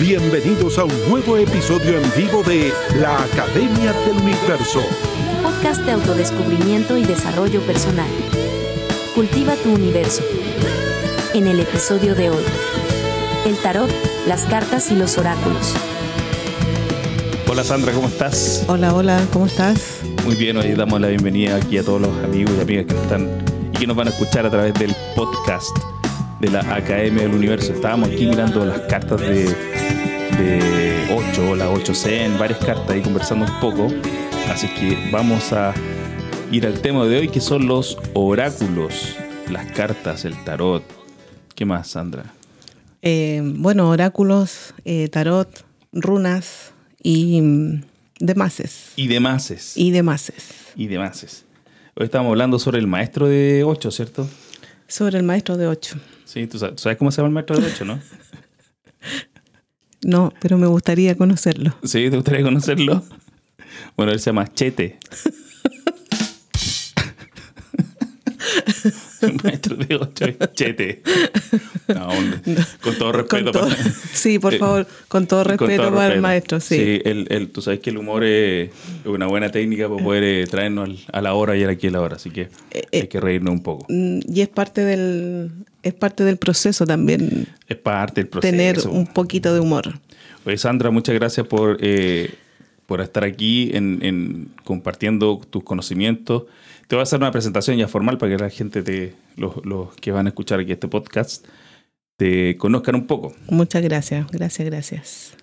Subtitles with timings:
[0.00, 4.80] Bienvenidos a un nuevo episodio en vivo de La Academia del Universo.
[5.42, 8.06] Podcast de autodescubrimiento y desarrollo personal.
[9.16, 10.22] Cultiva tu universo.
[11.34, 12.44] En el episodio de hoy,
[13.44, 13.90] el tarot,
[14.28, 15.74] las cartas y los oráculos.
[17.48, 18.64] Hola Sandra, ¿cómo estás?
[18.68, 20.02] Hola, hola, ¿cómo estás?
[20.24, 23.28] Muy bien, hoy damos la bienvenida aquí a todos los amigos y amigas que están
[23.72, 25.76] y que nos van a escuchar a través del podcast
[26.38, 27.72] de la Academia del Universo.
[27.72, 29.67] Estábamos aquí mirando las cartas de,
[30.38, 33.88] de 8, la 8C, en varias cartas y conversando un poco.
[34.48, 35.74] Así que vamos a
[36.52, 39.16] ir al tema de hoy que son los oráculos,
[39.50, 40.84] las cartas, el tarot.
[41.56, 42.32] ¿Qué más, Sandra?
[43.02, 47.82] Eh, bueno, oráculos, eh, tarot, runas y mm,
[48.20, 48.92] demases.
[48.94, 49.76] Y demases.
[49.76, 50.72] Y demases.
[50.76, 51.44] Y demases.
[51.96, 54.28] Hoy estamos hablando sobre el maestro de 8, ¿cierto?
[54.86, 55.96] Sobre el maestro de 8.
[56.24, 58.00] Sí, ¿tú sabes, tú sabes cómo se llama el maestro de 8, ¿no?
[60.02, 61.74] No, pero me gustaría conocerlo.
[61.82, 63.02] Sí, ¿te gustaría conocerlo?
[63.96, 64.98] Bueno, él se llama Chete.
[69.44, 71.02] Maestro de 8 es Chete.
[71.88, 72.08] No,
[72.82, 73.52] con todo respeto.
[73.52, 76.60] Con todo- para- sí, por Eh, favor, con todo con respeto todo para el maestro,
[76.60, 77.00] sí.
[77.04, 78.70] el, el- tú sabes que el humor es
[79.04, 81.90] una buena técnica para poder eh, traernos al- a la hora y al aquí a
[81.90, 83.86] la hora, así que Eh, hay que reírnos un poco.
[83.88, 85.50] Mm, Y es parte del,
[85.82, 88.50] es parte del proceso también Es parte del proceso.
[88.50, 89.98] tener un poquito de humor.
[90.44, 91.78] Oye, Sandra, muchas gracias por,
[92.88, 96.44] por estar aquí en, en compartiendo tus conocimientos.
[96.86, 99.94] Te voy a hacer una presentación ya formal para que la gente, te, los, los
[99.96, 101.46] que van a escuchar aquí este podcast,
[102.16, 103.34] te conozcan un poco.
[103.50, 105.34] Muchas gracias, gracias, gracias.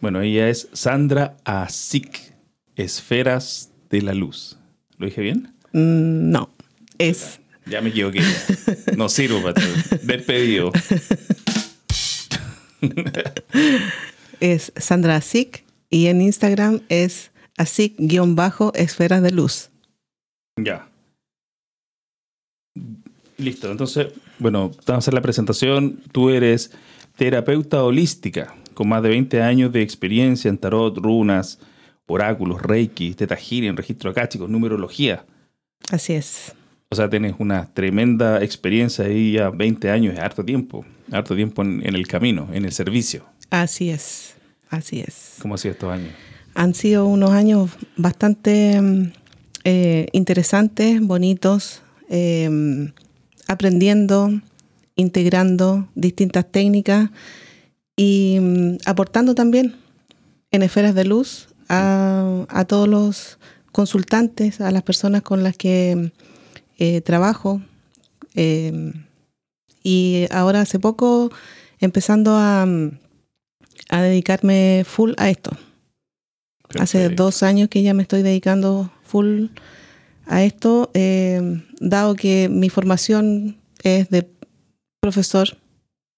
[0.00, 2.18] Bueno, ella es Sandra Asik,
[2.74, 4.56] Esferas de la Luz.
[4.96, 5.52] ¿Lo dije bien?
[5.72, 6.48] Mm, No,
[6.96, 8.22] es Ya me equivoqué.
[8.96, 9.60] No sirvo para.
[10.04, 10.72] Despedido.
[14.40, 15.63] es Sandra Asik
[15.94, 19.70] y en Instagram es Asik-esferas de luz.
[20.60, 20.88] Ya.
[23.38, 24.08] Listo, entonces,
[24.40, 26.02] bueno, vamos a hacer la presentación.
[26.10, 26.72] Tú eres
[27.16, 31.60] terapeuta holística con más de 20 años de experiencia en tarot, runas,
[32.06, 35.24] oráculos, reiki, teta healing, registro acástico, numerología.
[35.92, 36.56] Así es.
[36.88, 41.62] O sea, tienes una tremenda experiencia ahí ya 20 años, es harto tiempo, harto tiempo
[41.62, 43.24] en, en el camino, en el servicio.
[43.50, 44.34] Así es.
[44.70, 45.23] Así es.
[45.40, 46.12] ¿Cómo ha sido estos años?
[46.54, 49.12] Han sido unos años bastante mm,
[49.64, 52.92] eh, interesantes, bonitos, eh,
[53.48, 54.30] aprendiendo,
[54.96, 57.10] integrando distintas técnicas
[57.96, 59.74] y mm, aportando también
[60.50, 63.38] en esferas de luz a, a todos los
[63.72, 66.12] consultantes, a las personas con las que
[66.78, 67.60] eh, trabajo.
[68.34, 68.92] eh,
[69.86, 71.30] y ahora hace poco
[71.78, 72.98] empezando a, mm,
[73.88, 75.52] a dedicarme full a esto.
[76.78, 79.46] Hace dos años que ya me estoy dedicando full
[80.26, 84.28] a esto, eh, dado que mi formación es de
[85.00, 85.56] profesor.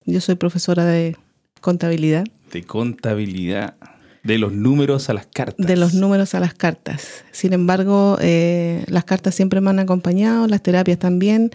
[0.05, 1.17] Yo soy profesora de
[1.61, 3.75] contabilidad, De contabilidad,
[4.23, 5.67] de los números a las cartas.
[5.67, 7.25] de los números a las cartas.
[7.33, 11.51] Sin embargo, eh, las cartas siempre me han acompañado, las terapias también.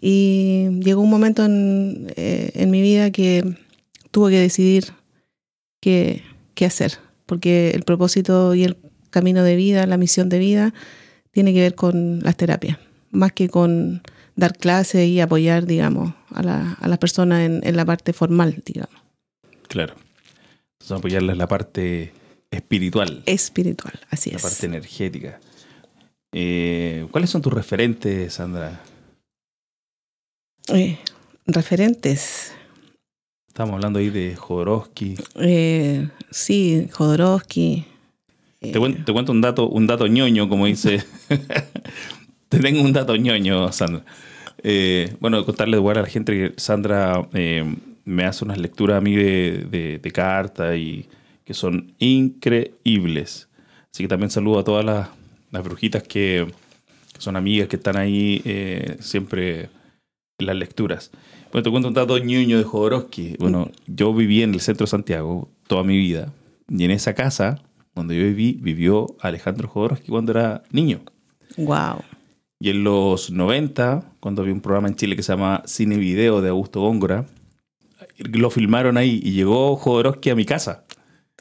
[0.00, 3.56] Y llegó un momento en, eh, en mi vida que
[4.10, 4.92] tuve que decidir
[5.88, 6.22] qué,
[6.54, 8.76] qué hacer, porque el propósito y el
[9.08, 10.74] camino de vida, la misión de vida,
[11.30, 12.76] tiene que ver con las terapias,
[13.10, 14.02] más que con
[14.36, 18.62] dar clases y apoyar, digamos, a la, a las personas en, en la parte formal,
[18.66, 18.94] digamos,
[19.66, 19.94] Claro.
[20.74, 22.12] Entonces, apoyarla en la parte
[22.50, 24.42] espiritual, espiritual, así la es.
[24.42, 25.40] parte energética.
[26.32, 28.80] Eh, ¿Cuáles son tus referentes, Sandra?
[30.68, 30.98] Eh,
[31.46, 32.52] referentes,
[33.58, 35.16] Estamos hablando ahí de Jodorowsky.
[35.40, 37.84] eh, sí, Jodorowsky.
[38.60, 41.02] Te, eh, te cuento un dato, un dato ñoño, como dice.
[42.48, 44.04] te tengo un dato ñoño, Sandra.
[44.62, 47.64] Eh, bueno, contarle igual a la gente que Sandra eh,
[48.04, 51.08] me hace unas lecturas a mí de, de, de cartas y
[51.44, 53.48] que son increíbles.
[53.92, 55.08] Así que también saludo a todas las,
[55.50, 56.46] las brujitas que,
[57.12, 58.40] que son amigas que están ahí
[59.00, 59.68] siempre
[60.38, 61.10] en las lecturas.
[61.52, 63.36] Bueno, te cuento un dato ñoño de Jodorowsky.
[63.38, 66.32] Bueno, yo viví en el centro de Santiago toda mi vida
[66.68, 67.62] y en esa casa
[67.94, 71.00] donde yo viví vivió Alejandro Jodorowsky cuando era niño.
[71.56, 72.02] Wow.
[72.60, 76.42] Y en los 90, cuando había un programa en Chile que se llama Cine Video
[76.42, 77.26] de Augusto Góngora,
[78.18, 80.84] lo filmaron ahí y llegó Jodorowsky a mi casa.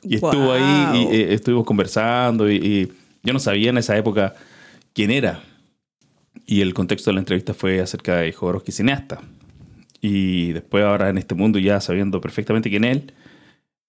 [0.04, 2.88] Y estuvo ahí y eh, estuvimos conversando y, y
[3.24, 4.36] yo no sabía en esa época
[4.94, 5.42] quién era.
[6.46, 9.20] Y el contexto de la entrevista fue acerca de Jodorowsky cineasta.
[10.02, 13.14] Y después ahora en este mundo ya sabiendo perfectamente quién es él,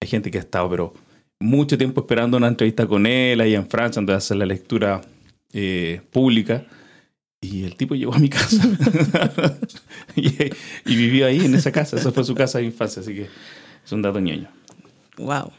[0.00, 0.94] hay gente que ha estado, pero
[1.40, 5.00] mucho tiempo esperando una entrevista con él ahí en Francia, donde hace la lectura
[5.52, 6.64] eh, pública.
[7.40, 8.60] Y el tipo llegó a mi casa.
[10.16, 10.26] y,
[10.86, 11.96] y, vivió ahí, en esa casa.
[11.96, 13.28] Esa fue su casa de infancia, así que
[13.84, 14.48] es un dato ñoño.
[15.18, 15.52] Wow.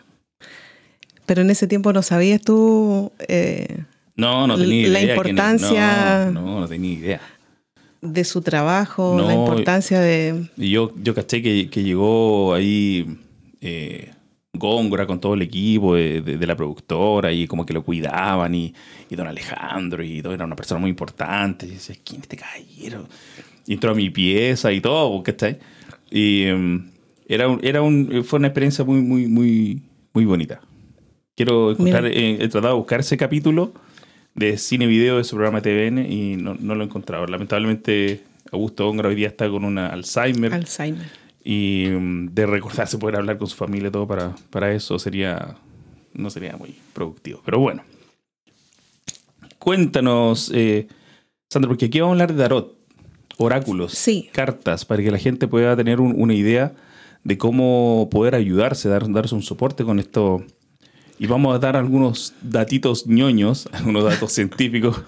[1.25, 3.13] Pero en ese tiempo no sabías tú.
[3.27, 3.83] Eh,
[4.15, 4.91] no, no tenía idea.
[4.91, 6.31] La importancia.
[6.31, 7.21] No, no, tenía idea.
[8.01, 10.49] De su trabajo, la importancia de.
[10.55, 13.17] Y yo, yo caché que, que llegó ahí.
[13.61, 14.13] Eh,
[14.51, 18.73] Góngora con todo el equipo de, la productora y como que lo cuidaban y,
[19.11, 21.67] don Alejandro y todo, era una persona muy importante.
[21.67, 23.07] Y decía, ¿quién es este caballero?
[23.67, 25.59] Y entró a mi pieza y todo, ¿cachai?
[26.09, 26.89] Y em,
[27.27, 29.81] era, era un, fue una experiencia muy, muy, muy,
[30.13, 30.61] muy bonita.
[31.35, 33.73] Quiero encontrar, eh, he tratado de buscar ese capítulo
[34.35, 37.25] de cine video de su programa TVN y no, no lo he encontrado.
[37.27, 40.53] Lamentablemente, Augusto Góngora hoy día está con una Alzheimer.
[40.53, 41.07] Alzheimer
[41.43, 45.55] y mm, de recordarse poder hablar con su familia y todo para, para eso sería
[46.13, 47.41] no sería muy productivo.
[47.45, 47.83] Pero bueno.
[49.57, 50.87] Cuéntanos, eh,
[51.49, 52.77] Sandra, porque aquí vamos a hablar de tarot,
[53.37, 56.73] oráculos, cartas, para que la gente pueda tener una idea
[57.23, 60.45] de cómo poder ayudarse, dar, darse un soporte con esto.
[61.19, 65.01] Y vamos a dar algunos datitos ñoños, algunos datos científicos.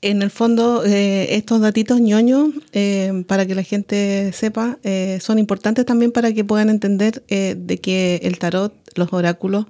[0.00, 5.38] En el fondo, eh, estos datitos ñoños, eh, para que la gente sepa, eh, son
[5.38, 9.66] importantes también para que puedan entender de que el tarot, los oráculos,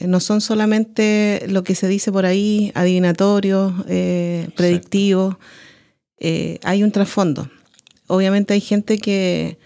[0.00, 3.72] no son solamente lo que se dice por ahí, adivinatorios,
[4.56, 5.36] predictivos.
[6.20, 7.48] hay un trasfondo.
[8.08, 9.56] Obviamente hay gente que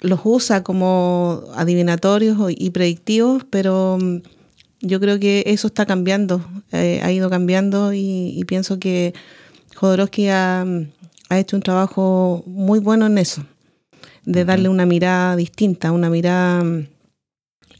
[0.00, 4.18] los usa como adivinatorios y predictivos, pero mm,
[4.80, 9.12] yo creo que eso está cambiando, eh, ha ido cambiando y, pienso que
[9.76, 10.66] Jodorowsky ha,
[11.30, 13.44] hecho un trabajo muy bueno en eso,
[14.24, 16.64] de darle una mirada distinta, una mirada,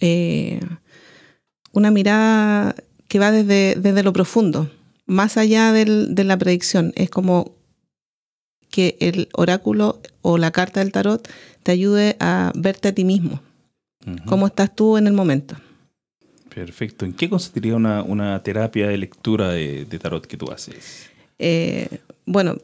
[0.01, 0.61] eh,
[1.73, 2.77] una mirada
[3.09, 4.71] que va desde, desde lo profundo,
[5.07, 6.93] más allá de la predicción.
[6.95, 7.60] Es como
[8.71, 11.29] que el oráculo o la carta del tarot
[11.63, 13.43] te ayude a verte a ti mismo,
[14.27, 15.57] cómo estás tú en el momento.
[16.55, 17.05] Perfecto.
[17.05, 21.09] ¿En qué consistiría una, terapia de lectura de, tarot que tú haces?
[21.39, 21.89] Eh,
[22.27, 22.57] bueno,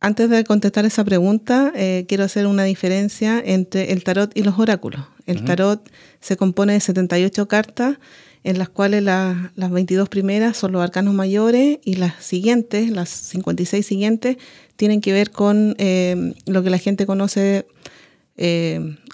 [0.00, 4.58] antes de contestar esa pregunta, eh, quiero hacer una diferencia entre el tarot y los
[4.58, 5.02] oráculos.
[5.26, 5.88] El tarot
[6.20, 7.98] se compone de 78 cartas,
[8.44, 13.84] en las cuales las 22 primeras son los arcanos mayores y las siguientes, las 56
[13.84, 14.36] siguientes,
[14.76, 17.66] tienen que ver con eh, lo que la gente conoce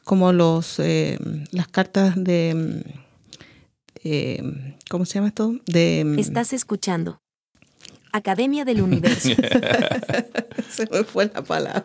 [0.05, 0.81] como los,
[1.51, 2.85] las cartas de
[4.09, 4.41] eh,
[4.89, 5.53] ¿cómo se llama esto?
[5.67, 7.21] De, Estás escuchando.
[8.17, 9.29] Academia del Universo.
[10.71, 11.85] se me fue la palabra.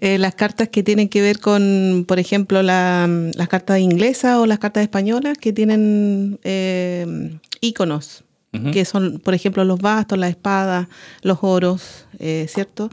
[0.00, 4.46] Eh, las cartas que tienen que ver con, por ejemplo, mm, las cartas inglesas o
[4.46, 8.24] las cartas españolas que tienen eh, íconos,
[8.72, 10.88] que son, por ejemplo, los bastos, las espadas,
[11.22, 12.06] los oros,
[12.48, 12.90] ¿cierto?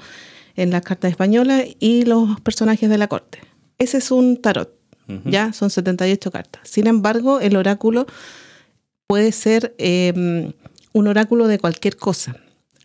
[0.55, 3.39] En las cartas españolas y los personajes de la corte.
[3.79, 4.75] Ese es un tarot.
[5.25, 5.53] ¿ya?
[5.53, 6.61] Son 78 cartas.
[6.67, 8.05] Sin embargo, el oráculo
[9.07, 10.53] puede ser em,
[10.95, 12.37] un oráculo de cualquier cosa.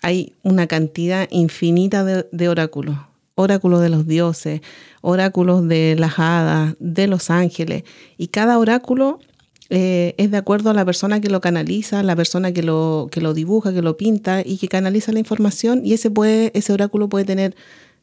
[0.03, 2.97] Hay una cantidad infinita de, oráculos.
[3.37, 4.62] Oráculos de los dioses,
[5.01, 7.85] oráculos de las hadas, de los ángeles.
[8.19, 9.21] Y cada oráculo
[9.69, 13.21] eh, es de acuerdo a la persona que lo canaliza, la persona que lo, que
[13.21, 15.83] lo dibuja, que lo pinta y que canaliza la información.
[15.85, 17.55] Y ese, puede, ese oráculo puede tener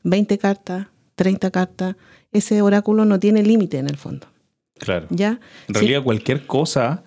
[0.03, 1.95] 20 cartas, 30 cartas,
[2.31, 4.27] ese oráculo no tiene límite en el fondo.
[4.79, 5.07] Claro.
[5.09, 5.41] ¿Ya?
[5.67, 7.03] En realidad cualquier cosa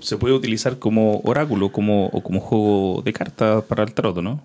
[0.00, 4.40] se puede utilizar como oráculo como, o como juego de cartas para el tarot, ¿no?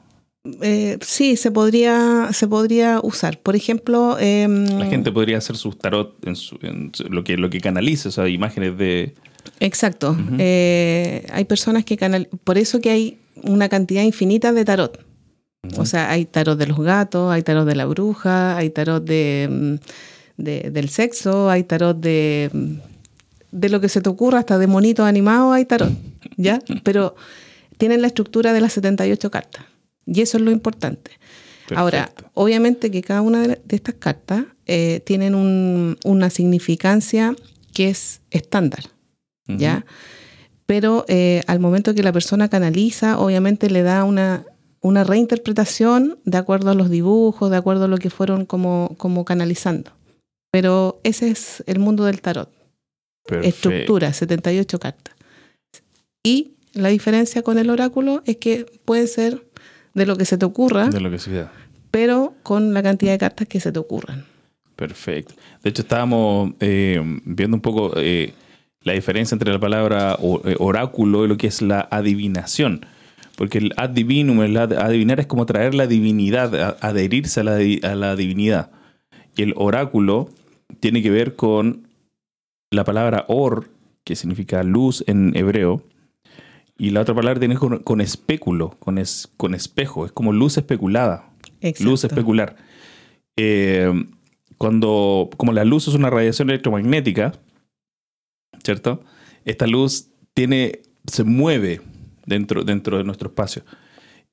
[0.62, 3.40] Eh, sí, se podría, se podría usar.
[3.40, 4.18] Por ejemplo...
[4.20, 8.28] Em, la gente podría hacer sus tarot en, lo, que, lo que canaliza, o sea,
[8.28, 9.14] imágenes de...
[9.60, 10.18] Exacto.
[10.38, 12.28] Eh, hay personas que canal...
[12.44, 15.00] Por eso que hay una cantidad infinita de tarot.
[15.78, 19.48] O sea, hay tarot de los gatos, hay tarot de la bruja, hay tarot de,
[19.50, 19.76] mm,
[20.38, 22.93] del sexo, hay tarot de, mm,
[23.54, 25.92] de lo que se te ocurra, hasta de monitos animados hay tarot,
[26.38, 26.60] ¿ya?
[26.84, 27.16] Pero
[27.78, 29.66] tienen la estructura de las 78 cartas.
[30.06, 31.12] Y eso es lo importante.
[31.76, 35.34] Ahora, obviamente que cada una de estas cartas eh, tienen
[36.04, 37.36] una significancia
[37.74, 38.84] que es estándar,
[39.48, 39.86] ¿ya?
[40.66, 44.46] Pero eh, al momento que la persona canaliza, obviamente le da una
[44.84, 49.24] una reinterpretación de acuerdo a los dibujos, de acuerdo a lo que fueron como, como
[49.24, 49.92] canalizando.
[50.52, 52.52] Pero ese es el mundo del tarot.
[53.42, 55.16] Estructura, 78 cartas.
[56.24, 59.44] Y la diferencia con el oráculo es que puede ser
[59.94, 61.52] de lo que se te ocurra, de lo que sea.
[61.92, 64.26] pero con la cantidad de cartas que se te ocurran.
[64.76, 65.36] Perfecto.
[65.62, 68.34] De hecho, estábamos eh, viendo un poco eh,
[68.82, 72.86] la diferencia entre la palabra eh, oráculo y lo que es la adivinación.
[73.36, 77.44] Porque el ad divinum, el ad- adivinar es como traer la divinidad, a- adherirse a
[77.44, 78.72] la, a la divinidad.
[79.36, 80.30] Y el oráculo
[80.80, 81.88] tiene que ver con
[82.74, 83.70] la palabra or,
[84.04, 85.84] que significa luz en hebreo.
[86.78, 90.06] Y la otra palabra tiene con, con espéculo, con, es- con espejo.
[90.06, 91.30] Es como luz especulada
[91.62, 91.90] Exacto.
[91.92, 92.56] luz especular.
[93.38, 93.92] Eh,
[94.58, 97.34] cuando, como la luz es una radiación electromagnética,
[98.64, 99.02] ¿cierto?
[99.46, 101.82] Esta luz tiene, se mueve
[102.26, 103.64] dentro, dentro de nuestro espacio.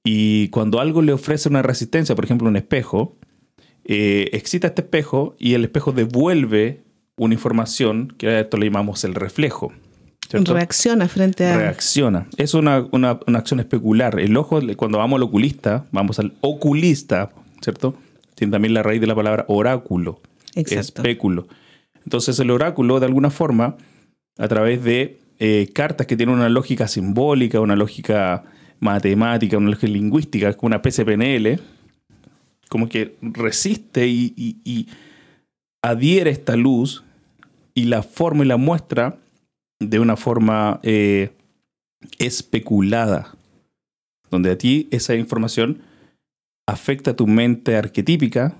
[0.05, 3.17] Y cuando algo le ofrece una resistencia, por ejemplo, un espejo,
[3.85, 6.85] eh, excita este espejo y el espejo devuelve
[7.21, 9.73] una información que a esto le llamamos el reflejo.
[10.29, 10.55] ¿cierto?
[10.55, 11.57] Reacciona frente a...
[11.57, 12.27] reacciona.
[12.37, 14.19] Es una, una- una acción especular.
[14.19, 17.95] El ojo, cuando vamos al oculista, vamos al oculista, ¿cierto?
[18.37, 20.21] Tiene también la raíz de la palabra oráculo,
[20.55, 21.03] Exacto.
[21.03, 21.47] espéculo.
[22.05, 23.77] Entonces el oráculo, de alguna forma,
[24.39, 28.45] a través de eh, cartas que tienen una lógica simbólica, una lógica
[28.79, 31.61] matemática, una lógica lingüística, como una PCPNL,
[32.71, 34.87] como que resiste y, y- y
[35.83, 37.05] adhiere esta luz
[37.75, 39.19] y la forma y la muestra
[39.79, 41.33] de una forma eh,
[42.19, 43.35] especulada,
[44.31, 45.83] donde a ti esa información
[46.67, 48.57] afecta tu mente arquetípica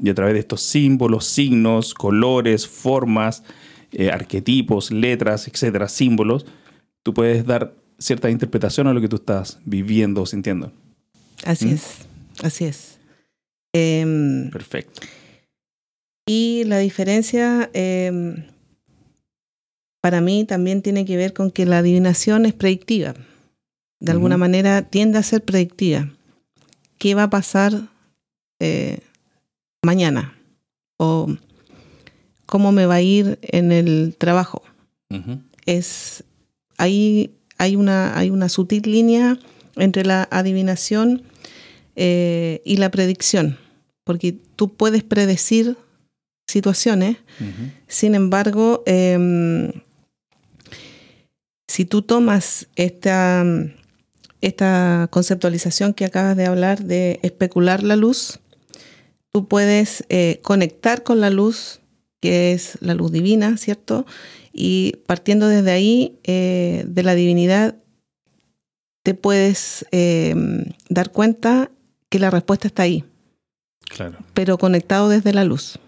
[0.00, 3.42] y a través de estos símbolos, signos, colores, formas,
[3.92, 6.46] eh, arquetipos, letras, etcétera, símbolos,
[7.02, 10.72] tú puedes dar cierta interpretación a lo que tú estás viviendo o sintiendo.
[11.44, 11.74] Así ¿Mm?
[11.74, 11.98] es,
[12.42, 12.98] así es.
[13.72, 15.00] Em, Perfecto.
[16.28, 18.44] Y la diferencia em,
[20.02, 23.14] para mí también tiene que ver con que la adivinación es predictiva.
[23.98, 26.12] De alguna manera tiende a ser predictiva.
[26.98, 27.88] ¿Qué va a pasar
[28.60, 28.98] eh,
[29.82, 30.38] mañana?
[30.98, 31.34] ¿O
[32.46, 34.62] cómo me va a ir en el trabajo?
[35.64, 36.24] Es
[36.76, 39.38] ahí hay una hay una sutil línea
[39.76, 41.22] entre la adivinación
[41.96, 43.58] eh, y la predicción
[44.04, 45.76] porque tú puedes predecir
[46.48, 47.18] situaciones
[47.86, 49.70] sin embargo em,
[51.68, 53.44] si tú tomas esta
[54.40, 58.40] esta conceptualización que acabas de hablar de especular la luz
[59.30, 61.80] tú puedes eh, conectar con la luz
[62.20, 64.06] que es la luz divina, ¿cierto?
[64.52, 67.76] Y partiendo desde ahí, eh, de la divinidad,
[69.04, 70.34] te puedes eh,
[70.88, 71.70] dar cuenta
[72.08, 73.04] que la respuesta está ahí,
[73.88, 75.78] Claro, pero conectado desde la luz.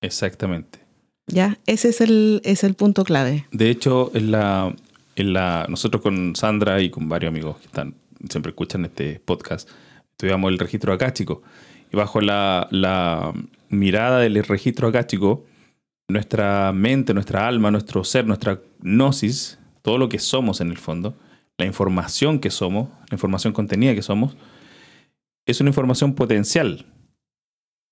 [0.00, 0.80] Exactamente.
[1.26, 1.58] ¿Ya?
[1.66, 3.46] Ese es el, es el punto clave.
[3.52, 4.74] De hecho, en la,
[5.16, 7.94] en la, nosotros con Sandra y con varios amigos que están,
[8.28, 9.68] siempre escuchan este podcast,
[10.12, 11.42] estudiamos el registro acástico.
[11.92, 13.32] Y bajo la, la
[13.68, 15.44] mirada del registro acástico,
[16.08, 21.14] nuestra mente, nuestra alma, nuestro ser, nuestra gnosis, todo lo que somos en el fondo,
[21.58, 24.36] la información que somos, la información contenida que somos,
[25.46, 26.86] es una información potencial.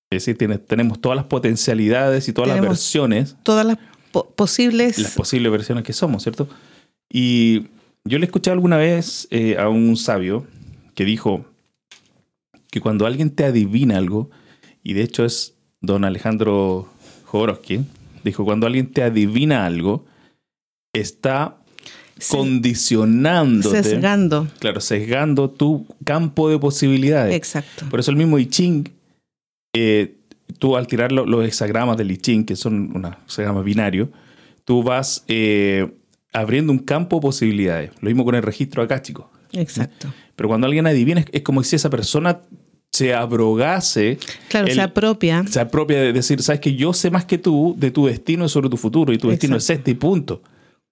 [0.09, 3.77] Es decir, tiene- tenemos todas las potencialidades y todas las versiones Todas las
[4.11, 4.97] po- posibles...
[4.99, 6.47] las posibles versiones que somos, ¿cierto?
[7.11, 7.67] Y
[8.05, 10.45] yo le escuché alguna vez eh, a un sabio
[10.95, 11.45] que dijo
[12.71, 14.29] que cuando alguien te adivina algo,
[14.83, 16.89] y de hecho es don Alejandro
[17.25, 17.81] Jodorowsky,
[18.23, 20.05] dijo, cuando alguien te adivina algo,
[20.93, 21.57] está
[22.19, 24.47] Sí, condicionándote, sesgando.
[24.59, 27.35] claro, sesgando tu campo de posibilidades.
[27.35, 27.85] Exacto.
[27.89, 28.89] Por eso el mismo I Ching,
[29.77, 30.15] eh,
[30.59, 34.09] tú al tirar lo- los hexagramas del I Ching, que son un hexagrama binario,
[34.65, 35.87] tú vas eh,
[36.33, 37.91] abriendo un campo de posibilidades.
[38.01, 39.31] Lo mismo con el registro acástico.
[39.53, 40.13] Exacto.
[40.35, 42.39] Pero cuando alguien adivina, es, como si esa persona
[42.91, 44.17] se abrogase,
[44.49, 45.45] Claro, El- se apropia.
[45.47, 48.49] se apropia de decir, sabes que yo sé más que tú de tu destino y
[48.49, 50.41] sobre tu futuro, y tu destino es este y punto.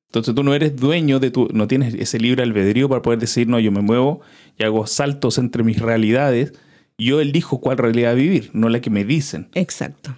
[0.08, 3.48] Entonces tú no eres dueño de tu, no tienes ese libre albedrío para poder decir,
[3.48, 4.22] no, yo me muevo
[4.58, 6.54] y hago saltos entre mis realidades.
[6.98, 9.50] Yo elijo cuál realidad vivir, no la que me dicen.
[9.54, 10.16] Exacto.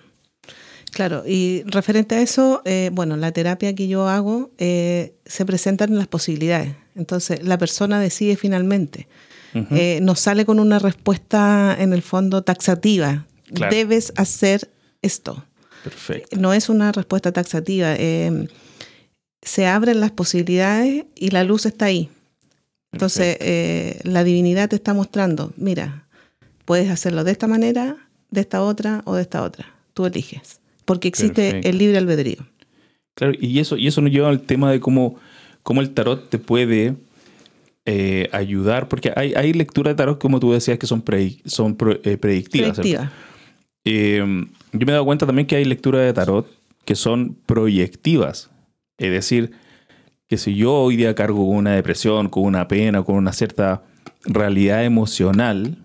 [0.92, 5.96] Claro, y referente a eso, eh, bueno, la terapia que yo hago eh, se presentan
[5.96, 6.76] las posibilidades.
[6.96, 9.08] Entonces, la persona decide finalmente.
[9.72, 13.26] Eh, nos sale con una respuesta en el fondo taxativa.
[13.52, 13.76] Claro.
[13.76, 14.70] Debes hacer
[15.02, 15.46] esto.
[15.84, 16.38] Perfecto.
[16.40, 17.96] No es una respuesta taxativa.
[17.96, 22.12] se abren las posibilidades y la luz está ahí.
[22.92, 23.38] Entonces,
[24.04, 26.07] la divinidad te está mostrando, mira,
[26.68, 27.96] puedes hacerlo de esta manera,
[28.30, 29.74] de esta otra o de esta otra.
[29.94, 30.60] Tú eliges.
[30.84, 31.70] Porque existe Perfecto.
[31.70, 32.46] el libre albedrío.
[33.16, 35.16] Claro, y eso, y eso nos lleva al tema de cómo,
[35.64, 36.96] cómo el tarot te puede
[37.86, 41.78] eh, ayudar, porque hay, hay lecturas de tarot, como tú decías, que son, predi- son
[42.04, 42.78] eh, predictivas.
[43.86, 44.18] eh,
[44.74, 46.48] yo me he dado cuenta también que hay lecturas de tarot
[46.84, 48.50] que son proyectivas.
[48.98, 49.52] Es decir,
[50.28, 53.84] que si yo hoy día cargo con una depresión, con una pena, con una cierta
[54.26, 55.78] realidad emocional,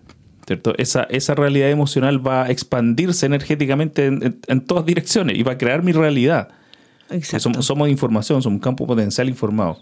[0.45, 0.73] ¿cierto?
[0.77, 5.57] Esa, esa realidad emocional va a expandirse energéticamente en, en todas direcciones y va a
[5.57, 6.49] crear mi realidad.
[7.21, 9.79] Somos, somos información, somos un campo potencial informado.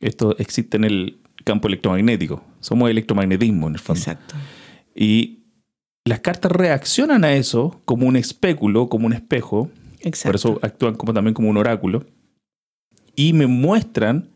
[0.00, 2.44] Esto existe en el campo electromagnético.
[2.60, 3.98] Somos electromagnetismo en el fondo.
[3.98, 4.34] Exacto.
[4.94, 5.40] Y
[6.04, 9.70] las cartas reaccionan a eso como un espéculo, como un espejo.
[10.00, 10.28] Exacto.
[10.28, 12.06] Por eso actúan como, también como un oráculo.
[13.16, 14.28] Y me muestran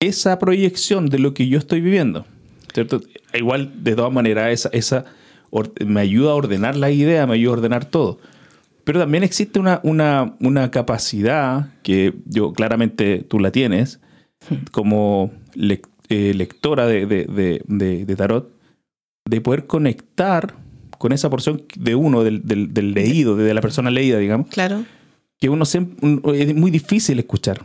[0.00, 2.26] esa proyección de lo que yo estoy viviendo.
[2.76, 3.00] ¿Cierto?
[3.32, 5.04] Igual, de todas maneras, esa, esa
[5.84, 8.18] me ayuda a ordenar la idea, me ayuda a ordenar todo.
[8.84, 14.00] Pero también existe una, una, una capacidad que yo claramente tú la tienes
[14.72, 15.32] como
[16.08, 18.52] eh, lectora de, de, de, tarot,
[19.24, 20.54] de poder conectar
[20.98, 24.48] con esa porción de uno, del, del, leído, de la persona leída, digamos.
[24.48, 24.84] Claro.
[25.38, 27.64] Que uno es muy difícil escuchar.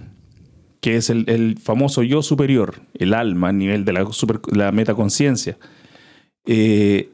[0.81, 5.57] Que es el, famoso yo superior, el alma a nivel de la, metaconciencia.
[6.45, 7.09] Eh,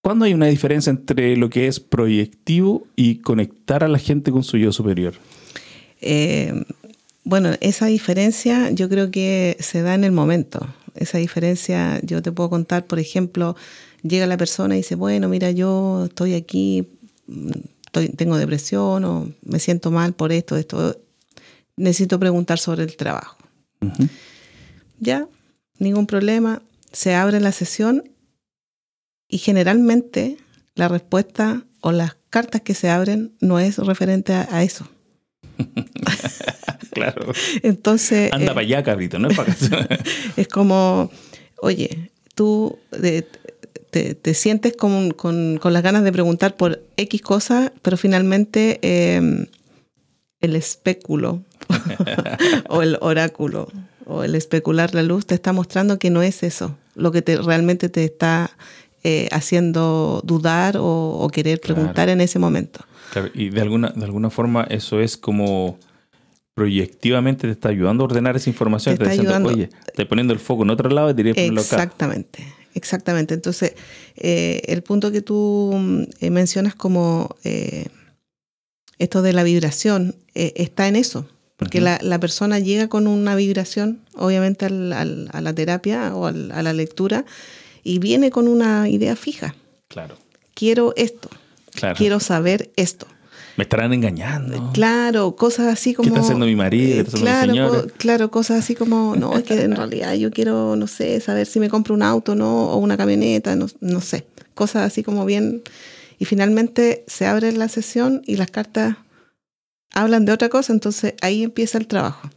[0.00, 4.44] ¿Cuándo hay una diferencia entre lo que es proyectivo y conectar a la gente con
[4.44, 5.14] su yo superior?
[6.00, 6.52] Eh,
[7.24, 10.66] bueno, esa diferencia yo creo que se da en el momento.
[10.94, 13.56] Esa diferencia yo te puedo contar, por ejemplo,
[14.02, 16.86] llega la persona y dice, bueno, mira, yo estoy aquí,
[17.86, 21.00] estoy, tengo depresión o me siento mal por esto, esto.
[21.76, 23.36] Necesito preguntar sobre el trabajo.
[25.00, 25.26] Ya,
[25.78, 26.62] ningún problema.
[26.92, 28.10] Se abre la sesión
[29.28, 30.36] y generalmente
[30.74, 34.88] la respuesta o las cartas que se abren no es referente a, eso.
[36.92, 37.32] claro.
[37.62, 38.32] Entonces.
[38.32, 39.54] Anda eh, para allá, cabrito, no es para
[40.36, 41.10] Es como,
[41.60, 42.78] oye, tú
[43.90, 49.46] te, sientes con, con, las ganas de preguntar por X cosas, pero finalmente em,
[50.44, 51.42] el espéculo
[52.68, 53.68] o el oráculo
[54.06, 57.36] o el especular la luz te está mostrando que no es eso lo que te,
[57.38, 58.50] realmente te está
[59.02, 62.80] eh, haciendo dudar o, querer preguntar en ese momento.
[63.34, 65.78] y de alguna, de alguna forma eso es como
[66.54, 68.96] proyectivamente te está ayudando a ordenar esa información.
[68.96, 71.76] Te, está diciendo, oye, estoy poniendo el foco en otro lado y diría ponerlo acá.
[71.76, 73.34] Exactamente, exactamente.
[73.34, 73.74] Entonces,
[74.16, 77.36] eh, el punto que tú eh, mencionas como
[78.98, 81.28] esto de la vibración está en eso.
[81.56, 84.92] Porque la, la, persona llega con una vibración, obviamente, al,
[85.32, 87.24] a la terapia o a la lectura,
[87.84, 89.54] y viene con una idea fija.
[89.86, 90.16] Claro.
[90.54, 91.30] Quiero esto.
[91.74, 91.96] Claro.
[91.96, 93.06] Quiero saber esto.
[93.56, 94.72] Me estarán engañando.
[94.72, 96.08] Claro, cosas así como.
[96.08, 97.04] ¿Qué está haciendo mi marido?
[97.04, 100.88] ¿Qué claro, mi claro, cosas así como, no, es que en realidad yo quiero, no
[100.88, 104.26] sé, saber si me compro un auto no, o una camioneta, no, no sé.
[104.54, 105.62] Cosas así como bien.
[106.18, 108.96] Y finalmente se abre la sesión y las cartas
[109.92, 112.28] hablan de otra cosa, entonces ahí empieza el trabajo.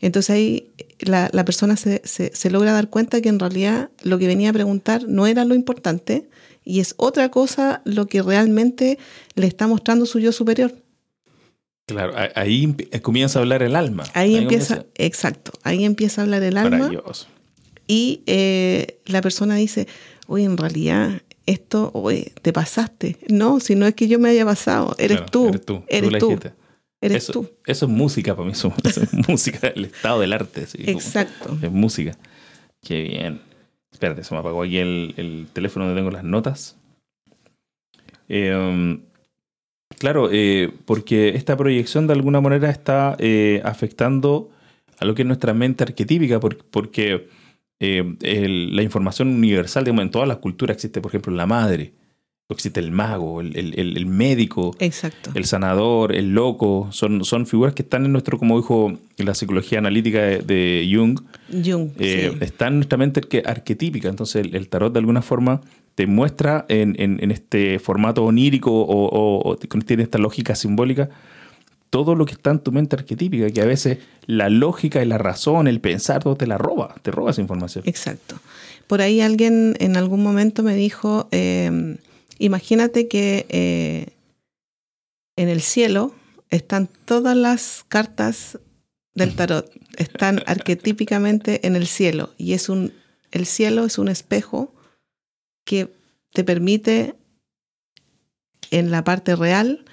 [0.00, 4.52] Entonces ahí la, persona se, logra dar cuenta que en realidad lo que venía a
[4.52, 6.28] preguntar no era lo importante
[6.64, 8.98] y es otra cosa lo que realmente
[9.34, 10.74] le está mostrando su yo superior.
[11.86, 14.04] Claro, ahí comienza a hablar el alma.
[14.14, 16.90] Ahí, empieza, exacto, ahí empieza a hablar el alma.
[17.88, 19.88] Y eh, la persona dice,
[20.26, 23.18] oye, en realidad esto, oye, te pasaste.
[23.28, 25.48] No, si no es que yo me haya pasado, eres tú.
[25.48, 25.82] Eres tú.
[25.88, 26.38] Eres tú
[27.02, 27.50] eres eso, tú.
[27.66, 30.66] Eso es música para mí, eso, es música, el estado del arte.
[30.78, 31.58] Exacto.
[31.60, 32.16] es música.
[32.80, 33.40] Qué bien.
[33.90, 36.76] Espérate, se me apagó aquí el, teléfono donde tengo las notas.
[38.28, 39.02] Em,
[39.98, 44.50] claro, eh, porque esta proyección de alguna manera está eh, afectando
[44.98, 47.28] a lo que es nuestra mente arquetípica, porque,
[47.82, 51.92] eh, la información universal, digamos, en todas las culturas existe, por ejemplo, la madre
[52.52, 58.12] existe el mago, el, médico, el sanador, el loco, son, son figuras que están en
[58.12, 64.08] nuestro, como dijo la psicología analítica de, Jung, Jung eh, está en nuestra mente arquetípica,
[64.08, 65.60] entonces el, tarot de alguna forma
[65.94, 71.10] te muestra en, este formato onírico o, o, tiene esta lógica simbólica
[71.92, 75.18] todo lo que está en tu mente arquetípica, que a veces la lógica y la
[75.18, 77.84] razón, el pensar, todo te la roba, te roba esa información.
[77.86, 78.36] Exacto.
[78.86, 81.98] Por ahí alguien en algún momento me dijo, eh,
[82.42, 84.08] Imagínate que eh,
[85.36, 86.12] en el cielo
[86.50, 88.58] están todas las cartas
[89.14, 92.92] del tarot, están arquetípicamente en el cielo y es un
[93.30, 94.74] el cielo es un espejo
[95.64, 95.94] que
[96.32, 97.14] te permite
[98.72, 99.84] en la parte real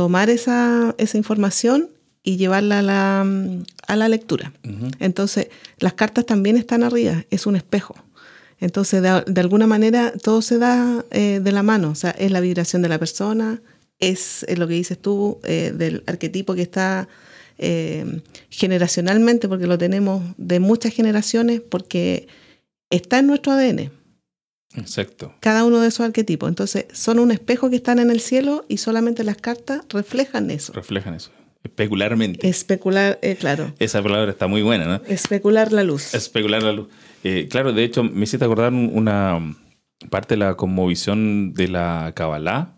[0.00, 1.90] tomar esa, esa información
[2.22, 3.20] y llevarla a la,
[3.86, 4.50] a la lectura.
[4.98, 7.94] Entonces, las cartas también están arriba, es un espejo.
[8.60, 11.90] Entonces, de, de alguna manera, todo se da eh, de la mano.
[11.90, 13.60] O sea, es la vibración de la persona,
[13.98, 17.06] es, es lo que dices tú, eh, del arquetipo que está
[17.58, 22.26] eh, generacionalmente, porque lo tenemos de muchas generaciones, porque
[22.88, 23.90] está en nuestro ADN,
[24.76, 25.34] Exacto.
[25.40, 26.48] cada uno de esos arquetipos.
[26.48, 30.72] Entonces, son un espejo que están en el cielo y solamente las cartas reflejan eso.
[30.72, 31.30] Reflejan eso.
[31.64, 32.48] Especularmente.
[32.48, 35.00] Especular, eh, claro, Esa palabra está muy buena, ¿no?
[35.06, 36.14] especular la luz.
[36.14, 36.88] Especular la luz.
[37.24, 39.56] Eh, claro, de hecho, me hiciste acordar un- una
[40.08, 42.76] parte de la conmovisión de la Kabbalah,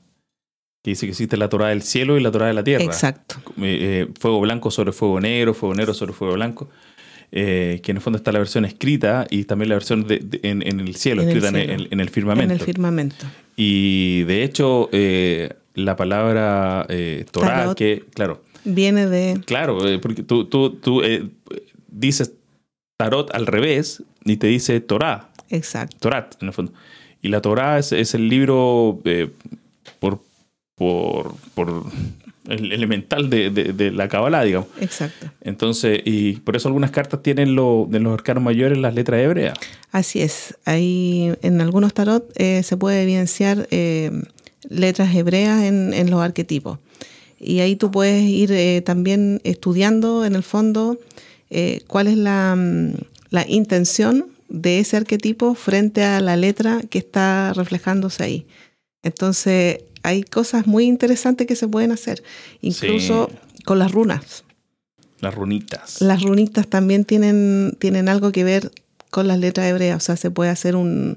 [0.82, 2.82] que dice que existe la Torah del cielo y la Torah de la tierra.
[2.84, 3.36] Exacto.
[3.58, 6.68] Eh, eh, fuego blanco sobre fuego negro, fuego negro sobre fuego blanco.
[7.32, 10.40] Eh, que en el fondo está la versión escrita y también la versión de- de-
[10.42, 11.72] en, en el cielo, En escrita en, cielo.
[11.72, 12.52] el, en el firmamento.
[12.54, 13.26] En el firmamento.
[13.56, 17.76] y de hecho, eh, la palabra eh, Torah, Tarot.
[17.76, 19.40] que, claro, Viene de...
[19.44, 21.28] Claro, eh, porque tú, tú, tú eh,
[21.88, 22.32] dices
[22.96, 25.96] tarot al revés y te dice Torah, Exacto.
[25.98, 26.72] Torat en el fondo.
[27.22, 29.00] Y la Torah es, es el libro
[29.98, 30.20] por,
[30.76, 31.84] por, por
[32.48, 34.68] el elemental de, de- de la Kabbalah, digamos.
[34.80, 35.30] Exacto.
[35.42, 39.58] Entonces, y por eso algunas cartas tienen lo, de los arcanos mayores las letras hebreas.
[39.90, 40.56] Así es.
[40.64, 44.10] Ahí en algunos tarot eh, se puede evidenciar eh,
[44.68, 46.78] letras hebreas en, en los arquetipos.
[47.38, 50.98] Y ahí tú puedes ir eh, también estudiando en el fondo
[51.86, 52.94] cuál es la, mm,
[53.30, 58.46] la intención de ese arquetipo frente a la letra que está reflejándose ahí.
[59.02, 62.22] Entonces, hay cosas muy interesantes que se pueden hacer,
[62.60, 63.30] incluso
[63.64, 64.44] con las runas.
[65.20, 66.00] Las runitas.
[66.00, 68.72] Las runitas también tienen, tienen algo que ver
[69.10, 71.14] con las letras hebreas, o sea, se puede hacer un-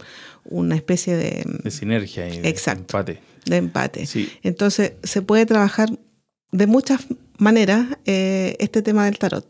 [0.48, 2.82] una especie de, de sinergia y de Exacto.
[2.98, 3.20] empate.
[3.46, 4.06] de empate.
[4.06, 4.30] Sí.
[4.44, 5.90] Entonces, se puede trabajar
[6.52, 7.02] de muchas
[7.38, 9.46] maneras eh, este tema del tarot.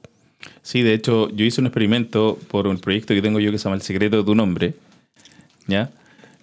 [0.61, 3.63] Sí, de hecho, yo hice un experimento por un proyecto que tengo yo que se
[3.65, 4.73] llama El secreto de tu nombre.
[5.67, 5.91] ¿Ya?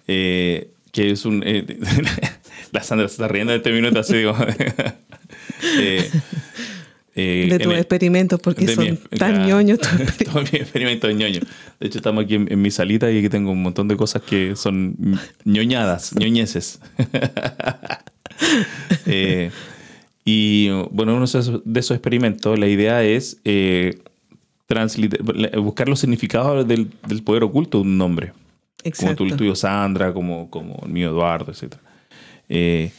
[0.07, 1.41] Eh, que es un.
[1.45, 1.65] eh,
[2.73, 4.35] la Sandra se está riendo en este minuto, así digo.
[5.77, 6.09] Eh,
[7.15, 10.33] eh, de tus el- experimentos, porque de son mi- tan ñoños tus experimentos.
[10.33, 11.39] Todo mi experimento es ñoño.
[11.79, 14.23] De hecho, estamos aquí en, en mi salita y aquí tengo un montón de cosas
[14.23, 14.95] que son
[15.45, 16.79] ñoñadas, ñoñeces.
[19.05, 19.51] Eh,
[20.25, 23.99] y bueno, uno de esos, de experimentos, la idea es eh,
[25.57, 28.27] buscar los significados del, del poder oculto de un nombre.
[28.27, 28.41] Como
[28.85, 29.15] Exacto.
[29.17, 31.75] tu, el tuyo Sandra, como, como el mío Eduardo, etc.
[32.55, 32.91] Eh,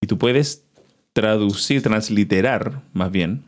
[0.00, 0.64] y tú puedes
[1.12, 3.42] traducir, transliterar, más bien,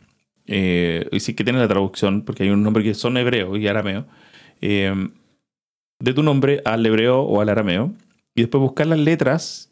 [0.45, 3.67] eh, y sí que tiene la traducción, porque hay un nombre que son hebreo y
[3.67, 4.05] arameo,
[4.61, 4.93] eh,
[5.99, 7.91] de tu nombre al hebreo o al arameo,
[8.35, 9.71] y después buscar las letras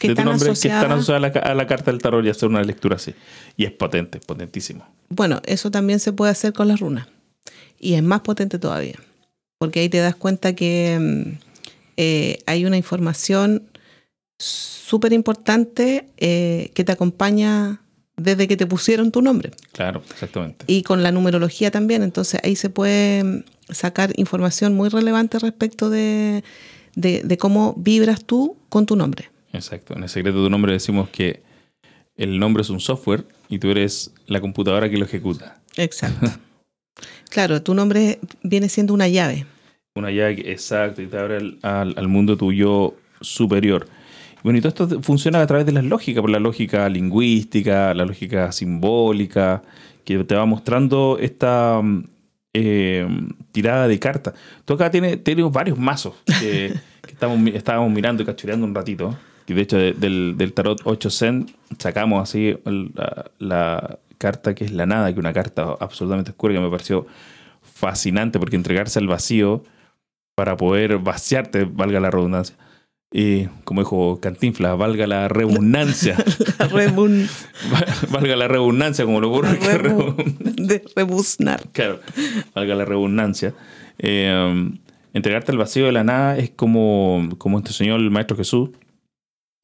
[0.00, 1.08] de tu nombre que están asociadas.
[1.10, 3.12] a la, a la carta del tarot y hacer una lectura así.
[3.56, 4.86] Y es potente, potentísimo.
[5.08, 7.08] Bueno, eso también se puede hacer con las runas.
[7.80, 9.00] Y es más potente todavía.
[9.58, 11.38] Porque ahí te das cuenta que mm,
[11.96, 13.64] eh, hay una información
[14.38, 17.80] súper importante eh, que te acompaña
[18.16, 19.50] desde que te pusieron tu nombre.
[19.72, 20.64] Claro, exactamente.
[20.68, 22.02] Y con la numerología también.
[22.02, 26.42] Entonces ahí se puede sacar información muy relevante respecto de,
[26.94, 29.30] de- de cómo vibras tú con tu nombre.
[29.52, 29.94] Exacto.
[29.94, 31.42] En el secreto de tu nombre decimos que
[32.16, 35.60] el nombre es un software y tú eres la computadora que lo ejecuta.
[35.76, 36.30] Exacto.
[37.30, 39.46] claro, tu nombre viene siendo una llave.
[39.94, 43.88] Una llave exacto y te abre al, al- al mundo tuyo superior.
[44.46, 48.04] Bueno, y todo esto funciona a través de las lógicas, por la lógica lingüística, la
[48.04, 49.60] lógica simbólica,
[50.04, 52.04] que te va mostrando esta mm,
[52.54, 53.08] eh,
[53.50, 54.34] tirada de cartas.
[54.64, 56.72] Tú acá tienes, tienes varios mazos que,
[57.54, 59.18] estábamos mirando y cachureando un ratito.
[59.48, 62.56] Y de hecho, de- del, del tarot 8 Zen sacamos así
[63.40, 67.04] la carta que es la nada, que es una carta absolutamente oscura que me pareció
[67.62, 69.64] fascinante porque entregarse al vacío
[70.36, 72.54] para poder vaciarte, valga la redundancia.
[73.12, 76.16] Y como dijo Cantinflas, valga la redundancia.
[76.58, 77.28] La rebun-
[78.10, 80.16] valga la redundancia, como lo ocurre rebu-
[80.56, 81.62] de rebuznar.
[81.72, 82.00] Claro,
[82.54, 83.54] valga la redundancia.
[83.98, 84.70] Eh,
[85.14, 88.70] entregarte al vacío de la nada es como, como te enseñó el Maestro Jesús,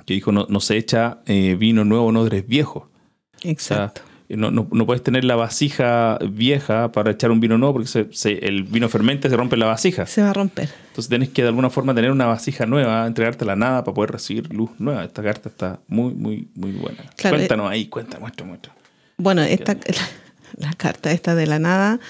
[0.07, 2.91] que dijo, no, no se echa eh, vino nuevo, no eres viejo.
[3.35, 4.03] O sea, Exacto.
[4.37, 8.09] No, no, no puedes tener la vasija vieja para echar un vino nuevo porque se-
[8.13, 10.07] se- el vino fermente se rompe la vasija.
[10.07, 10.69] Se va a romper.
[10.89, 14.13] Entonces tenés que de alguna forma tener una vasija nueva, entregarte la nada para poder
[14.13, 15.05] recibir luz nueva.
[15.05, 17.03] Esta carta está muy, muy, muy buena.
[17.17, 18.75] Claro, Cuéntanos ahí, cuenta, muestra, muestra.
[19.19, 19.75] Bueno, esta,
[20.59, 22.01] la, la carta esta de la nada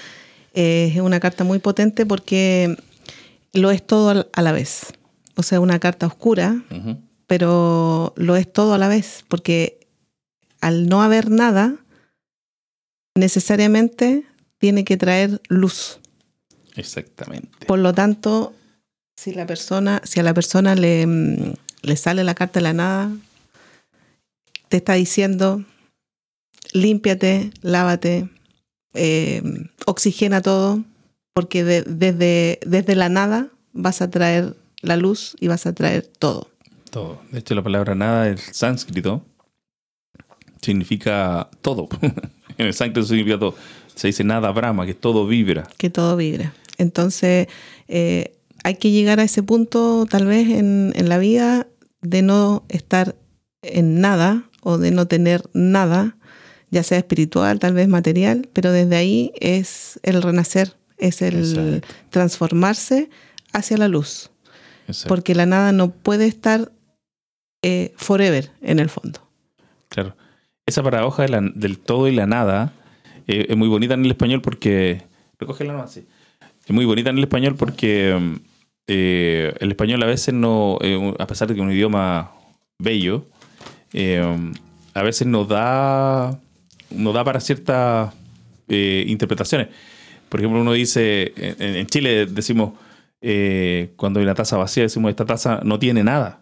[0.54, 2.76] eh, es una carta muy potente porque
[3.52, 4.92] lo es todo a la vez.
[5.34, 6.56] O sea, una carta oscura,
[7.26, 9.80] pero lo es todo a la vez, porque
[10.60, 11.76] al no haber nada,
[13.14, 14.24] necesariamente
[14.58, 15.98] tiene que traer luz.
[16.76, 17.66] Exactamente.
[17.66, 18.54] Por lo tanto,
[19.16, 22.72] Si la persona, si a la persona le, mm, le sale la carta de la
[22.72, 23.10] nada,
[24.68, 25.64] te está diciendo,
[26.72, 28.28] límpiate, lávate,
[28.94, 29.42] eh,
[29.86, 30.82] oxigena todo,
[31.34, 36.06] porque de- desde, desde la nada vas a traer la luz y vas a traer
[36.06, 36.48] todo.
[36.90, 37.20] Todo.
[37.30, 39.24] De hecho, la palabra nada en sánscrito
[40.60, 41.88] significa todo.
[42.62, 43.54] en el sánscrito significa todo.
[43.94, 45.68] Se dice nada brahma, que todo vibra.
[45.76, 46.54] que todo vibra.
[46.78, 47.46] Entonces,
[47.88, 51.66] eh, hay que llegar a ese punto tal vez en, en la vida
[52.00, 53.14] de no estar
[53.62, 56.16] en nada o de no tener nada,
[56.70, 61.88] ya sea espiritual, tal vez material, pero desde ahí es el renacer, es el Exacto.
[62.10, 63.10] transformarse
[63.52, 64.30] hacia la luz,
[64.88, 65.08] Exacto.
[65.08, 66.72] porque la nada no puede estar
[67.62, 69.20] eh, forever en el fondo.
[69.88, 70.16] Claro.
[70.66, 72.72] Esa paradoja de la- del todo y la nada
[73.26, 75.02] eh, es muy bonita en el español porque.
[75.38, 76.06] Recógela nomás, sí.
[76.64, 78.16] Es muy bonita en el español porque
[78.86, 80.78] eh, el español a veces no.
[80.80, 82.32] eh, a pesar de que es un idioma
[82.78, 83.26] bello,
[84.94, 86.38] a veces nos da.
[86.90, 88.12] Nos da para ciertas
[88.68, 89.68] interpretaciones.
[90.28, 91.32] Por ejemplo, uno dice.
[91.36, 92.74] En, en Chile decimos.
[93.96, 96.38] cuando hay una taza vacía, decimos esta taza no tiene nada.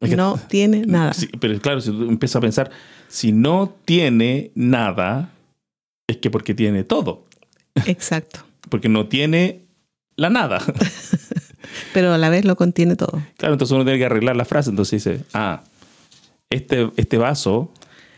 [0.00, 1.12] Es que- No tiene nada.
[1.14, 2.70] Sí, pero claro, si tú empiezas a pensar,
[3.08, 5.30] si no tiene nada,
[6.08, 7.24] es que porque tiene todo.
[7.86, 8.40] Exacto.
[8.68, 9.62] Porque no tiene
[10.16, 10.60] la nada.
[11.92, 13.22] Pero a la vez lo contiene todo.
[13.36, 14.70] Claro, entonces uno tiene que arreglar la frase.
[14.70, 15.62] Entonces dice, ah,
[16.50, 17.72] este, este vaso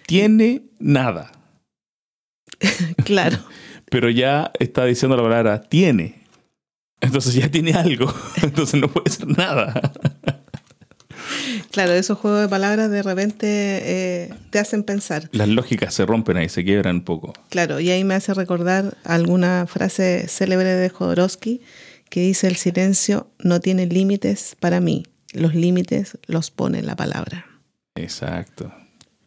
[0.07, 1.33] tiene nada.
[3.05, 3.39] Claro.
[3.91, 6.23] Pero ya está diciendo la palabra tiene.
[7.01, 8.13] Entonces ya tiene algo.
[8.43, 9.93] Entonces no puede ser nada.
[11.71, 15.29] Claro, esos juegos de palabras de repente eh, te hacen pensar.
[15.33, 17.33] Las lógicas se rompen ahí, se quiebran un poco.
[17.51, 21.61] Claro, y ahí me hace recordar alguna frase célebre de Jodorowsky
[22.09, 27.47] que dice, el silencio no tiene límites para mí, los límites los pone la palabra.
[27.95, 28.73] Exacto.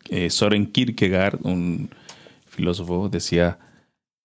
[0.10, 1.90] Eh, Soren Kierkegaard, un
[2.48, 3.60] filósofo, decía,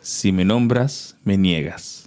[0.00, 2.05] si me nombras, me niegas.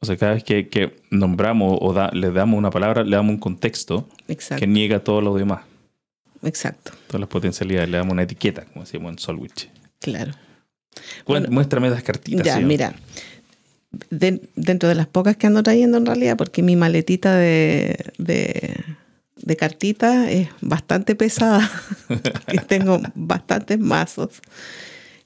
[0.00, 3.30] O sea, cada vez que, que nombramos o da- le damos una palabra, le damos
[3.34, 5.62] un contexto Exacto, que niega todo lo demás,
[6.42, 9.68] exacto, todas las potencialidades, le damos una etiqueta, como decíamos en Solwich.
[10.00, 10.32] claro.
[11.26, 12.46] Bueno, Muéstrame las cartitas.
[12.46, 12.68] Ya, señor.
[12.68, 12.94] mira,
[14.10, 18.74] de- dentro de las pocas que ando trayendo en realidad, porque mi maletita de, de,
[19.36, 21.70] de cartitas es bastante pesada,
[22.52, 24.40] y tengo bastantes mazos,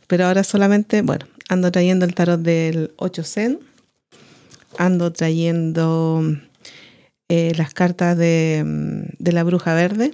[0.07, 3.61] pero ahora solamente, bueno, ando trayendo el tarot del 8 Zen,
[4.79, 6.23] ando trayendo
[7.29, 10.13] eh, las cartas de, mm, de la bruja verde,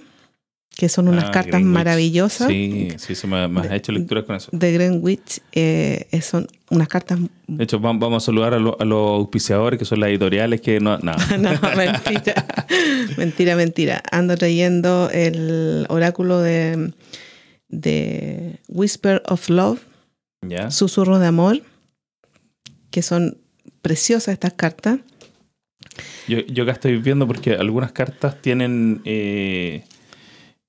[0.77, 1.73] que son unas Ah, cartas Greenwich.
[1.73, 4.49] maravillosas Sí, sí, se me, me has hecho lecturas con eso.
[4.53, 8.85] de Greenwich, eh, son unas cartas De hecho, vam- vamos a saludar a, lo- a
[8.85, 10.99] los auspiciadores, que son las editoriales, que no...
[10.99, 11.13] no.
[11.39, 12.47] No, mentira.
[13.17, 14.03] mentira, mentira.
[14.13, 16.93] Ando trayendo el oráculo de,
[17.69, 19.81] de Whisper of Love,
[20.43, 20.71] ¿Ya?
[20.71, 21.63] Susurros de Amor,
[22.91, 23.39] que son
[23.87, 24.99] preciosas estas cartas.
[26.27, 29.85] Yo, yo acá estoy viendo porque algunas cartas tienen eh,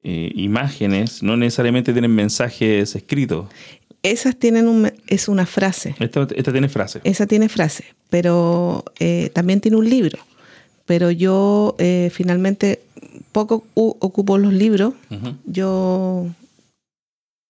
[0.03, 3.47] eh, imágenes, no necesariamente tienen mensajes escritos.
[4.03, 5.95] Esas tienen un, es una frase.
[5.99, 7.01] Esta, esta tiene frase.
[7.03, 10.19] Esa tiene frase, pero eh, también tiene un libro.
[10.85, 12.83] Pero yo eh, finalmente
[13.31, 14.93] poco ocupo los libros.
[15.45, 16.27] Yo,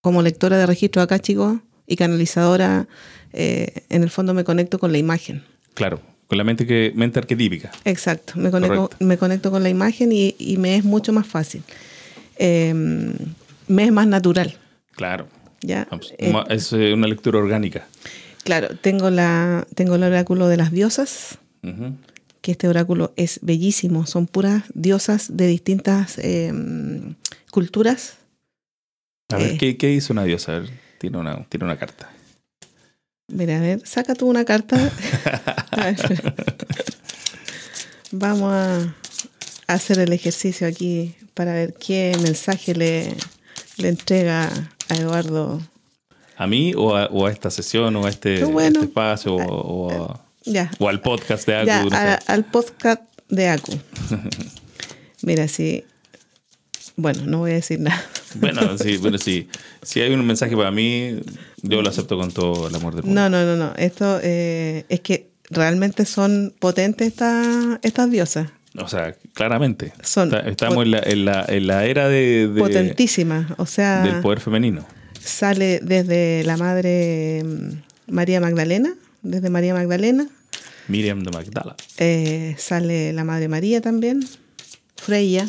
[0.00, 2.88] como lectora de registro acá, chicos, y canalizadora,
[3.32, 5.44] eh, en el fondo me conecto con la imagen.
[5.78, 7.70] Claro, con la mente, que, mente arquetípica.
[7.84, 11.62] Exacto, me conecto, me conecto con la imagen y, y me es mucho más fácil.
[12.36, 12.74] Eh,
[13.68, 14.56] me es más natural.
[14.96, 15.28] Claro.
[15.60, 15.86] ¿ya?
[16.18, 17.86] Eh, Es eh, una lectura orgánica.
[18.44, 21.38] claro, tengo, la, tengo el oráculo de las diosas,
[22.40, 24.06] que este oráculo es bellísimo.
[24.06, 26.52] Son puras diosas de distintas eh,
[27.50, 28.18] culturas.
[29.30, 29.56] A ver, Eh.
[29.58, 30.56] ¿qué, ¿qué dice una diosa?
[30.56, 32.10] A ver, tiene una, tiene una carta.
[33.28, 34.76] Mira, a ver, saca tú una carta.
[35.70, 36.34] A ver, espera.
[38.10, 38.94] Vamos a
[39.66, 43.14] hacer el ejercicio aquí para ver qué mensaje le,
[43.76, 44.48] le entrega
[44.88, 45.60] a Eduardo.
[46.38, 48.78] ¿A mí o a, o a esta sesión o a este, bueno.
[48.80, 51.90] este espacio o, o a- Ya, o al podcast de ya Acu?
[51.90, 52.32] no a- sé.
[52.32, 53.72] al podcast de Acu.
[55.22, 55.84] Mira, sí.
[57.00, 58.04] Bueno, no voy a decir nada.
[58.34, 59.48] Bueno, sí, bueno, sí.
[59.82, 61.20] Si hay un mensaje para mí,
[61.62, 63.20] yo lo acepto con todo el amor del mundo.
[63.20, 63.72] No, no, no, no.
[63.76, 68.48] Esto eh, es que realmente son potentes estas estas diosas.
[68.76, 69.92] O sea, claramente.
[70.02, 73.46] Son Está- estamos en la, en, la, en la era de, de- Potentísimas.
[73.58, 74.84] O sea, del poder femenino.
[75.20, 80.26] sale desde la madre mm, María Magdalena, desde María Magdalena,
[80.88, 81.76] Miriam de Magdala.
[81.98, 84.20] Eh, sale la Madre María también,
[84.96, 85.46] Freya,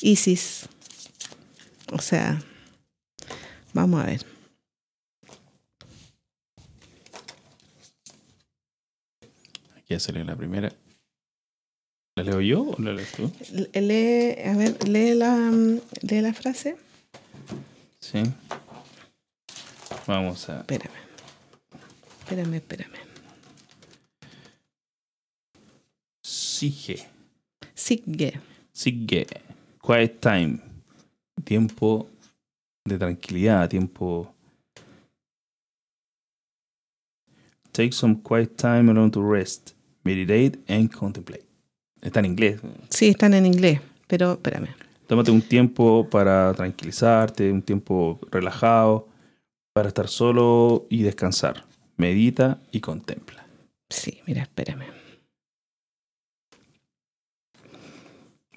[0.00, 0.68] Isis.
[1.92, 2.42] O sea,
[3.72, 4.26] vamos a ver.
[9.76, 10.72] Aquí ya salió la primera.
[12.16, 13.30] ¿La leo yo o la lees tú?
[13.74, 16.76] Lee, a ver, lee la, mm, lee la frase.
[18.00, 18.22] Sí.
[20.06, 20.60] Vamos a.
[20.60, 20.98] Espérame.
[22.20, 22.98] Espérame, espérame.
[26.22, 27.06] Sige.
[27.74, 28.40] Sigue.
[28.72, 29.26] Sige.
[29.88, 30.58] Quiet time.
[31.44, 32.10] Tiempo
[32.84, 34.34] de tranquilidad, tiempo.
[37.72, 39.70] Take some quiet time alone to rest,
[40.04, 41.46] meditate and contemplate.
[42.02, 42.60] Está en inglés.
[42.90, 44.68] Sí, están en inglés, pero espérame.
[45.06, 49.08] Tómate un tiempo para tranquilizarte, un tiempo relajado,
[49.72, 51.64] para estar solo y descansar.
[51.96, 53.46] Medita y contempla.
[53.88, 54.84] Sí, mira, espérame.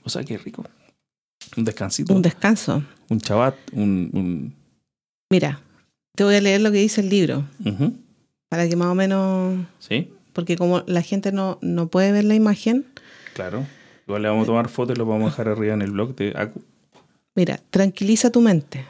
[0.04, 0.66] O sea, qué rico.
[1.58, 2.84] Un descansito, Un un, descanso.
[3.22, 4.10] chabat, un...
[4.14, 4.54] un-
[5.30, 5.62] Mira,
[6.16, 7.46] te voy a leer lo que dice el libro,
[8.50, 10.12] para que más o menos, ¿Sí?
[10.34, 12.86] porque como la gente no, no puede ver la imagen,
[13.34, 13.66] Claro.
[14.08, 16.16] Igual le vamos a tomar fotos y lo vamos a dejar arriba en el blog
[16.16, 16.62] de Acu.
[17.36, 18.86] mira, tranquiliza tu mente,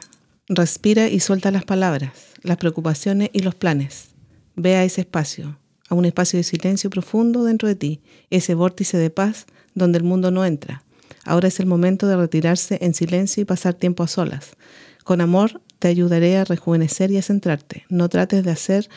[0.48, 2.10] respira y suelta las palabras,
[2.42, 4.08] las preocupaciones y los planes.
[4.56, 5.56] Ve a ese espacio,
[5.88, 10.04] a un espacio de silencio profundo dentro de ti, ese vórtice de paz donde el
[10.04, 10.82] mundo no entra.
[11.24, 14.56] Ahora es el momento de retirarse en silencio y pasar tiempo a solas.
[15.04, 17.84] Con amor te ayudaré a rejuvenecer y a centrarte.
[17.88, 18.88] No trates de hacer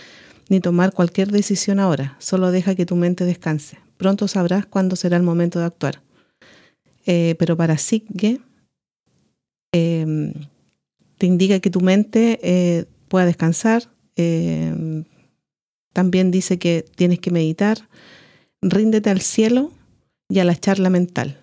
[0.50, 3.80] ni tomar cualquier decisión ahora, solo deja que tu mente descanse.
[3.98, 6.02] Pronto sabrás cuándo será el momento de actuar.
[7.08, 8.40] Eh, pero para Sigue,
[9.74, 10.34] eh,
[11.18, 13.90] te indica que tu mente eh, pueda descansar.
[14.16, 15.04] eh,
[15.94, 17.88] también dice que tienes que meditar.
[18.62, 19.72] Ríndete al cielo
[20.28, 21.40] y a la charla mental.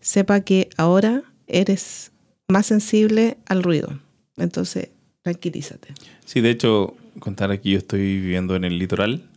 [0.00, 2.12] Sepa que ahora eres
[2.48, 3.98] más sensible al ruido.
[4.36, 4.90] Entonces,
[5.22, 5.94] tranquilízate.
[6.24, 9.28] Sí, de hecho, contar aquí, yo estoy viviendo en el litoral,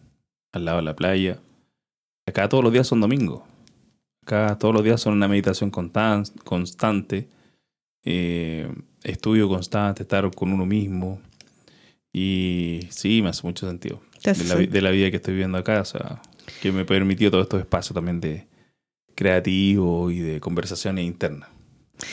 [0.54, 1.39] al lado de la playa.
[2.28, 3.41] Acá todos los días son domingos.
[4.24, 7.28] Acá todos los días son una meditación constan- constante,
[8.06, 8.71] eh,
[9.04, 11.19] estudio constante, estar con uno mismo.
[12.13, 14.02] Y sí, me hace mucho sentido.
[14.24, 16.21] De la, de vida que estoy viviendo acá, o sea,
[16.62, 18.45] que me ha permitido todos estos espacios también de
[19.21, 21.47] creativo y de conversaciones internas.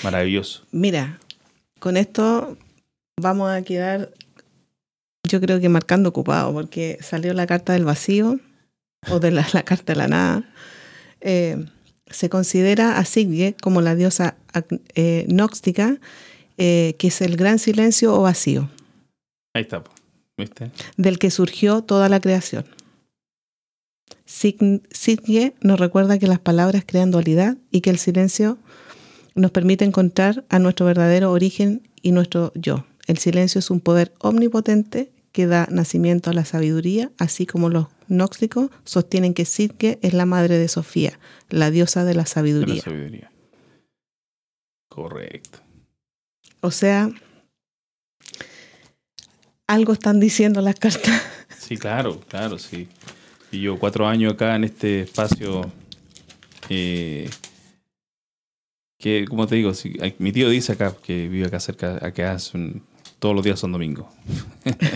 [0.02, 0.64] Maravilloso.
[0.72, 1.18] Mira,
[1.78, 2.58] con esto
[3.18, 4.10] vamos a quedar,
[5.26, 8.38] yo creo que marcando ocupado, porque salió la carta del vacío
[9.10, 10.52] o de la, la carta de la nada.
[11.22, 11.64] Eh,
[12.10, 14.36] se considera a Sigye como la diosa
[14.94, 15.96] eh, gnóstica,
[16.58, 18.68] eh, que es el gran silencio o vacío,
[19.54, 19.82] Ahí está.
[20.36, 20.70] ¿viste?
[20.98, 22.66] del que surgió toda la creación.
[24.24, 28.58] Sigye nos recuerda que las palabras crean dualidad y que el silencio
[29.34, 32.84] nos permite encontrar a nuestro verdadero origen y nuestro yo.
[33.06, 37.86] El silencio es un poder omnipotente que da nacimiento a la sabiduría, así como los
[38.08, 41.18] gnósticos sostienen que Sigye es la madre de Sofía,
[41.48, 42.82] la diosa de la De la sabiduría.
[42.82, 43.30] sabiduría.
[44.88, 45.60] Correcto.
[46.60, 47.10] O sea,
[49.66, 51.22] algo están diciendo las cartas.
[51.56, 52.88] Sí, claro, claro, sí.
[53.50, 55.70] Y yo cuatro años acá en este espacio,
[56.68, 57.30] eh,
[58.98, 62.82] que como te digo, ay, mi tío dice acá, que vive acá cerca, acá son,
[63.18, 64.06] todos los días son domingos.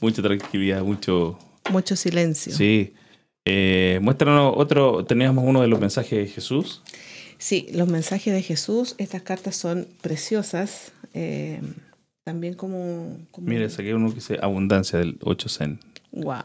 [0.00, 1.38] Mucha tranquilidad, mucho...
[1.70, 2.52] Mucho silencio.
[2.52, 2.92] Sí.
[3.44, 6.82] Eh, muéstranos otro, teníamos uno de los mensajes de Jesús.
[7.38, 10.92] Sí, los mensajes de Jesús, estas cartas son preciosas.
[11.14, 11.60] eh,
[12.24, 15.80] también como, como- Mira, saqué uno que dice abundancia del 8 zen.
[16.12, 16.42] Wow.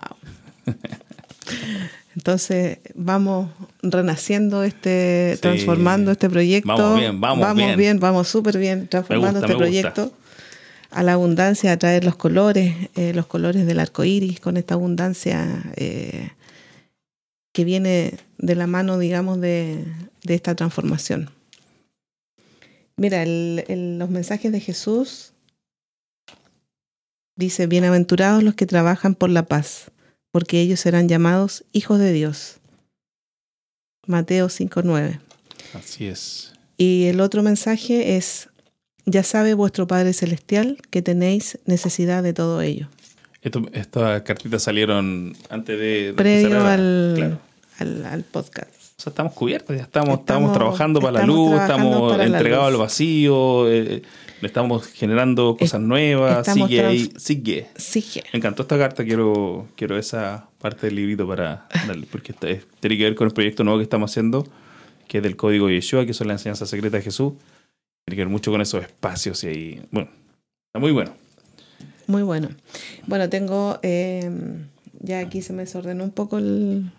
[2.15, 3.51] Entonces vamos
[3.83, 5.41] renaciendo este, Sí.
[5.41, 6.67] transformando este proyecto.
[6.75, 7.99] Vamos bien, vamos bien.
[7.99, 9.93] vamos súper bien transformando gusta, este gusta.
[9.93, 10.13] proyecto
[10.89, 14.73] a la abundancia, a traer los colores, eh, los colores del arco iris, con esta
[14.73, 16.31] abundancia eh,
[17.53, 19.83] que viene de la mano, digamos, de,
[20.23, 21.29] de esta transformación.
[22.97, 25.33] Mira, el- el- los mensajes de Jesús
[27.37, 29.91] dice, bienaventurados los que trabajan por la paz,
[30.31, 32.57] porque ellos serán llamados hijos de Dios.
[34.05, 35.19] Mateo 5.9.
[35.73, 36.53] Así es.
[36.77, 38.49] Y el otro mensaje es,
[39.05, 42.87] ya sabe vuestro Padre Celestial que tenéis necesidad de todo ello.
[43.73, 47.39] Estas cartitas salieron antes de, de Previo empezar a- al, claro.
[47.79, 48.69] al, al podcast.
[48.99, 52.77] O sea, estamos cubiertos, ya estamos, estamos, Estamos- trabajando para la luz, estamos entregados al
[52.77, 54.01] vacío, eh,
[54.41, 57.67] le estamos generando cosas nuevas, sigue ahí, sigue.
[57.77, 58.23] Je.
[58.33, 62.65] Me encantó esta carta, quiero, quiero esa parte del librito para darle, porque está- es-
[62.79, 64.47] tiene que ver con el proyecto nuevo que estamos haciendo,
[65.07, 67.33] que es del código Yeshua, que son la enseñanza secreta de Jesús.
[68.07, 70.09] Tiene que ver mucho con esos espacios y ahí, bueno,
[70.73, 71.11] está muy bueno.
[72.07, 72.49] Muy bueno.
[73.05, 74.31] Bueno, tengo, eh,
[75.01, 76.89] ya aquí se me desordenó un poco el-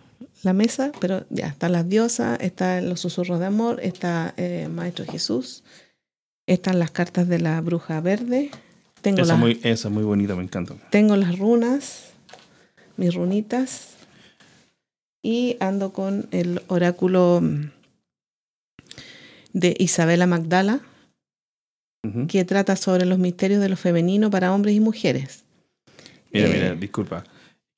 [0.42, 5.04] la mesa, pero ya están las diosas, están los susurros de amor, está eh, Maestro
[5.04, 5.64] Jesús,
[6.46, 8.50] están las cartas de la bruja verde,
[9.02, 10.74] tengo, Esa las, es muy, esa es muy bonita, me encanta.
[10.90, 12.10] tengo las runas,
[12.96, 13.94] mis runitas,
[15.22, 17.70] y ando con el oráculo mm,
[19.52, 20.80] de Isabela Magdala,
[22.28, 25.44] que trata sobre los misterios de lo femenino para hombres y mujeres.
[26.32, 27.24] Mira, Eh, mira, disculpa.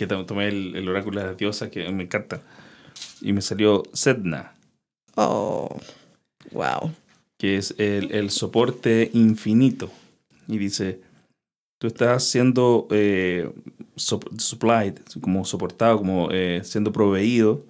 [0.00, 2.40] Que to- tomé el, el oráculo de la diosa que me encanta.
[3.20, 4.54] Y me salió Sedna,
[5.14, 5.68] Oh,
[6.52, 6.90] wow.
[7.36, 9.90] que es el, el soporte infinito.
[10.48, 11.02] Y dice,
[11.78, 13.50] tú estás siendo eh,
[13.96, 17.62] sup- supplied, como soportado, como eh, siendo proveído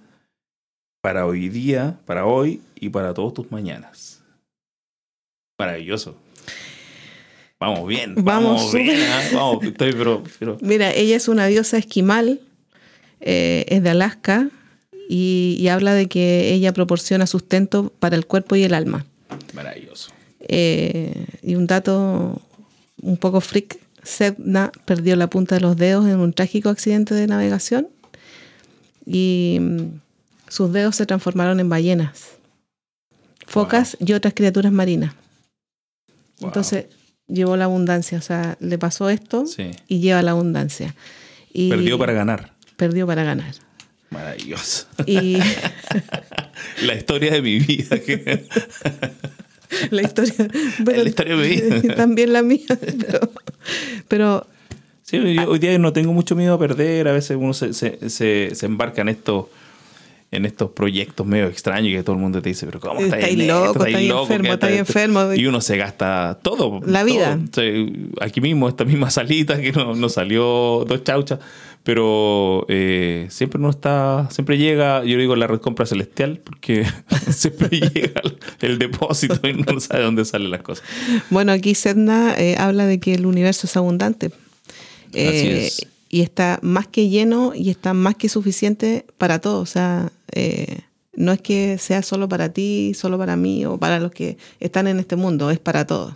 [1.01, 4.23] para hoy día, para hoy y para todos tus mañanas.
[5.59, 6.15] Maravilloso.
[7.61, 9.21] Vamos bien, Vamos bien, ¿ah?
[9.33, 12.41] vamos, estoy pero, pero Mira, ella es una diosa esquimal,
[13.19, 14.49] eh, es de Alaska
[15.07, 19.05] y, y habla de que ella proporciona sustento para el cuerpo y el alma.
[19.53, 20.11] maravilloso.
[20.39, 22.41] Eh, y un dato
[22.99, 27.27] un poco freak, Sedna perdió la punta de los dedos en un trágico accidente de
[27.27, 27.89] navegación
[29.05, 29.99] y mm,
[30.47, 32.29] sus dedos se transformaron en ballenas,
[33.45, 35.13] focas y otras criaturas marinas.
[36.39, 36.47] Wow.
[36.47, 36.85] Entonces
[37.31, 39.71] llevó la abundancia, o sea, le pasó esto Sí.
[39.87, 40.95] y lleva la abundancia.
[41.53, 42.53] Y Perdió para ganar.
[42.77, 43.53] perdió para ganar.
[44.09, 44.87] Maravilloso.
[45.05, 45.37] Y
[46.85, 47.99] La historia de mi vida.
[47.99, 48.45] que-
[49.91, 50.33] la historia,
[50.85, 51.81] la historia de mi vida.
[51.95, 52.65] también la mía,
[52.99, 53.31] pero,
[54.07, 54.47] pero
[55.03, 57.07] Sí, yo hoy día no tengo mucho miedo a perder.
[57.09, 59.47] A veces uno se, se, se, se embarca en estos
[60.31, 63.39] en estos proyectos medio extraños que todo el mundo te dice, pero ¿cómo estás Estáis
[63.39, 64.73] en loco, loco, enfermo, ¿qué estáis tal?
[64.73, 65.33] enfermo.
[65.33, 66.79] Y uno se gasta todo.
[66.85, 67.37] La vida.
[67.51, 67.65] todo.
[68.21, 71.39] Aquí mismo, esta misma salita que no, no salió dos chauchas.
[71.83, 76.85] Pero eh, siempre uno está, siempre llega, yo digo la red compra celestial, porque
[77.31, 80.85] siempre llega el, el depósito y no sabe dónde salen las cosas.
[81.31, 84.31] bueno, aquí Sedna eh, habla de que el universo es abundante.
[85.13, 85.87] Eh, Así es.
[86.13, 89.61] Y está más que lleno y está más que suficiente para todos.
[89.63, 90.79] O sea, eh,
[91.13, 94.87] no es que sea solo para ti, solo para mí o para los que están
[94.87, 96.13] en este mundo, es para todos.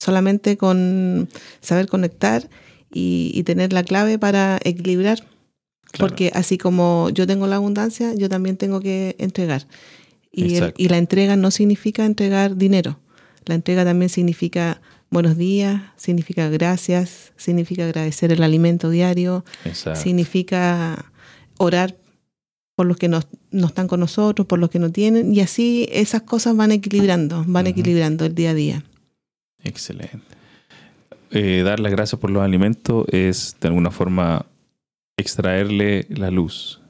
[0.00, 1.28] Solamente con
[1.60, 2.48] saber conectar
[2.92, 5.18] y, y tener la clave para equilibrar.
[5.18, 5.98] Claro.
[5.98, 9.66] Porque así como yo tengo la abundancia, yo también tengo que entregar.
[10.32, 12.98] Y, el- y la entrega no significa entregar dinero.
[13.44, 14.80] La entrega también significa
[15.10, 20.00] buenos días, significa gracias, significa agradecer el alimento diario, Exacto.
[20.00, 21.06] significa
[21.58, 21.96] orar
[22.74, 25.34] por los que no, no están con nosotros, por los que no tienen.
[25.34, 28.84] Y así esas cosas van equilibrando, van equilibrando el día a día.
[29.64, 30.36] Excelente.
[31.30, 34.46] Eh, dar las gracias por los alimentos es de alguna forma
[35.16, 36.80] extraerle la luz.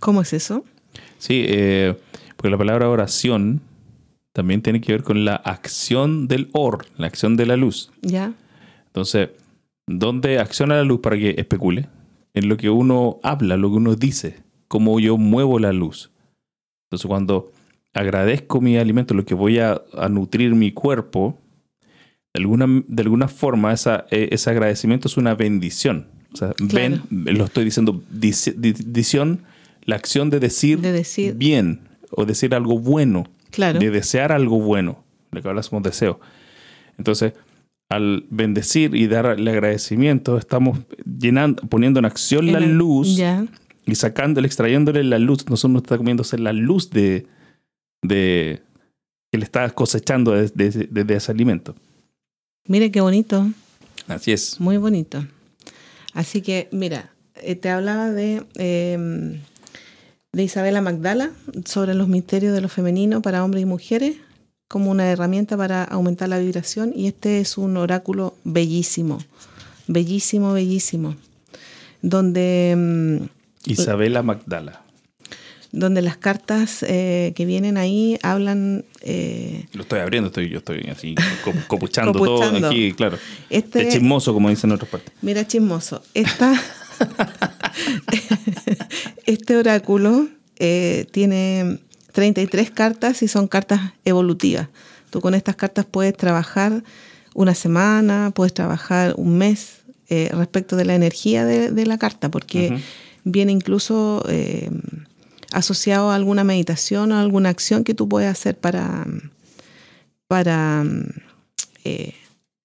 [0.00, 0.64] ¿Cómo es eso?
[1.18, 1.96] Sí, eh,
[2.36, 3.62] porque la palabra oración
[4.36, 7.90] también tiene que ver con la acción del or, la acción de la luz.
[8.02, 8.34] ¿Ya?
[8.88, 9.30] Entonces,
[9.86, 11.88] ¿dónde acciona la luz para que especule?
[12.34, 14.36] En lo que uno habla, lo que uno dice,
[14.68, 16.10] cómo yo muevo la luz.
[16.84, 17.50] Entonces, cuando
[17.94, 21.38] agradezco mi alimento, lo que voy a, a nutrir mi cuerpo,
[22.34, 26.08] de alguna, de alguna forma esa, eh, ese agradecimiento es una bendición.
[26.34, 27.00] O sea, Claro.
[27.08, 28.02] ven, lo estoy diciendo,
[29.86, 31.32] la acción de decir, De decir.
[31.36, 31.80] bien
[32.10, 33.24] o decir algo bueno
[33.56, 33.78] Claro.
[33.80, 35.02] de desear algo bueno,
[35.32, 36.20] lo que hablamos deseo.
[36.98, 37.32] Entonces,
[37.90, 40.78] al bendecir y dar el agradecimiento, estamos
[41.18, 43.18] llenando, poniendo en acción la el- luz
[43.86, 45.48] y sacándole, extrayéndole la luz.
[45.48, 47.26] Nosotros no está comiéndose la luz de,
[48.02, 48.60] de
[49.32, 51.74] que le está cosechando desde, desde ese alimento.
[52.68, 53.48] Mire qué bonito.
[54.08, 54.60] Así es.
[54.60, 55.24] Muy bonito.
[56.14, 59.38] Así que, mira, eh, te hablaba de, eh,
[60.36, 61.30] de Isabela Magdala
[61.64, 64.16] sobre los misterios de lo femenino para hombres y mujeres
[64.68, 69.18] como una herramienta para aumentar la vibración y este es un oráculo bellísimo,
[69.86, 71.16] bellísimo, bellísimo,
[72.02, 74.82] donde, mm, Isabela Magdala.
[75.72, 78.84] donde las cartas eh, que vienen ahí hablan...
[79.00, 81.14] eh, Lo estoy abriendo, estoy, yo estoy así
[81.44, 83.18] co- copuchando todo aquí, claro.
[83.48, 85.14] este, De chismoso, como dicen en otras partes.
[85.22, 86.02] Mira, chismoso.
[86.12, 86.52] Esta,
[89.26, 91.80] este oráculo eh, tiene
[92.12, 94.68] 33 cartas y son cartas evolutivas.
[95.10, 96.82] Tú con estas cartas puedes trabajar
[97.34, 102.78] una semana, puedes trabajar un mes eh, respecto de la energía de, la carta, porque
[103.24, 104.70] viene incluso eh,
[105.52, 109.06] asociado a alguna meditación o alguna acción que tú puedes hacer para,
[110.28, 110.84] para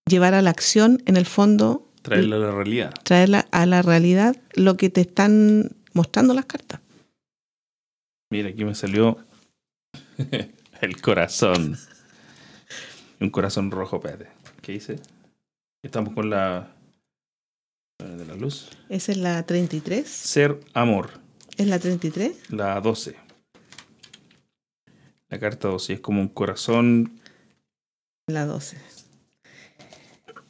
[0.07, 1.87] llevar a la acción, en el fondo...
[2.01, 2.93] Traerla a la realidad.
[3.03, 6.79] Traerla a la realidad lo que te están mostrando las cartas.
[8.29, 9.17] Mira, aquí me salió
[10.81, 11.77] el corazón.
[13.19, 14.27] Un corazón rojo, espérate.
[14.61, 14.99] ¿Qué dice?
[15.83, 16.73] Estamos con la
[17.99, 18.69] de la luz.
[18.89, 20.07] Esa es la 33.
[20.07, 21.11] Ser amor.
[21.57, 22.51] ¿Es la 33?
[22.51, 23.15] La 12.
[25.29, 27.19] La carta 12 es como un corazón.
[28.27, 28.77] La 12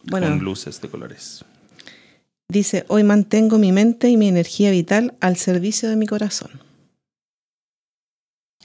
[0.09, 1.45] con luces de colores.
[2.51, 6.51] Dice, hoy mantengo mi mente y mi energía vital al servicio de mi corazón.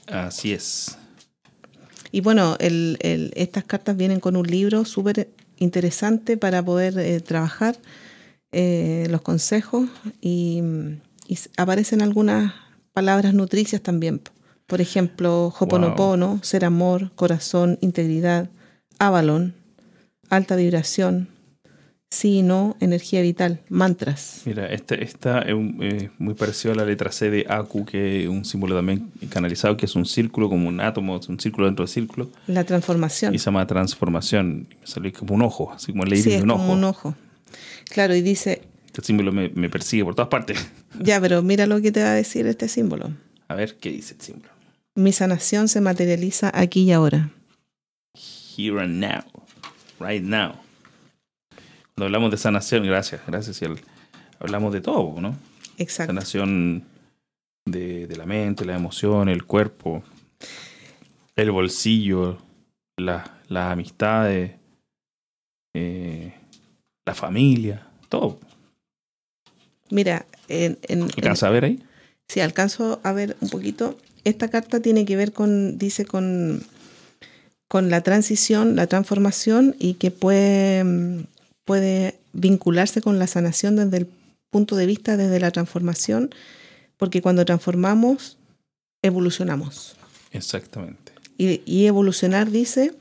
[0.07, 0.97] Así es.
[2.11, 7.77] Y bueno, estas cartas vienen con un libro súper interesante para poder eh, trabajar
[8.51, 9.87] eh, los consejos
[10.19, 10.61] y,
[11.55, 12.55] aparecen algunas
[12.91, 14.19] palabras nutricias también.
[14.65, 18.49] Por ejemplo, Hoponopono, ser amor, corazón, integridad,
[18.99, 19.53] Avalon,
[20.29, 21.36] alta vibración,
[22.09, 24.41] sí no, energía vital, mantras.
[24.45, 25.55] Mira, este, esta es
[26.17, 29.85] muy parecido a la letra C de Aku, que es un símbolo también canalizado, que
[29.85, 32.29] es un círculo, como un átomo, un círculo dentro del círculo.
[32.47, 33.35] La transformación.
[33.35, 34.67] Y se llama transformación.
[34.79, 36.73] Me salió como un ojo, así como el iris sí, es de un como ojo.
[36.73, 37.15] un ojo.
[37.89, 38.61] Claro, y dice...
[38.85, 40.57] Este símbolo me, me persigue por todas partes.
[40.99, 43.11] Ya, pero mira lo que te va a decir este símbolo.
[43.49, 44.49] A ver, ¿qué dice el símbolo?
[44.95, 47.29] Mi sanación se materializa aquí y ahora.
[48.57, 49.23] Here and now
[49.99, 50.55] right now.
[51.97, 53.59] Cuando hablamos de sanación, gracias, gracias,
[54.37, 55.35] hablamos de todo, ¿no?
[55.79, 56.13] Exacto.
[56.13, 56.83] Sanación
[57.65, 60.03] de, la mente, la emoción, el cuerpo,
[61.35, 62.37] el bolsillo,
[62.97, 64.51] las amistades,
[65.73, 66.35] eh,
[67.03, 68.39] la familia, todo.
[69.89, 71.83] Mira, en, ¿alcanza a ver ahí?
[72.27, 73.97] Sí, alcanzo a ver un poquito.
[74.23, 76.61] Esta carta tiene que ver con, dice, con
[77.67, 81.25] con la transición, la transformación y que puede,
[81.67, 84.07] puede vincularse con la sanación desde el
[84.49, 86.33] punto de vista, desde la transformación,
[86.95, 88.37] porque cuando transformamos,
[89.03, 89.97] evolucionamos.
[90.31, 91.11] Exactamente.
[91.37, 92.93] Y, evolucionar dice,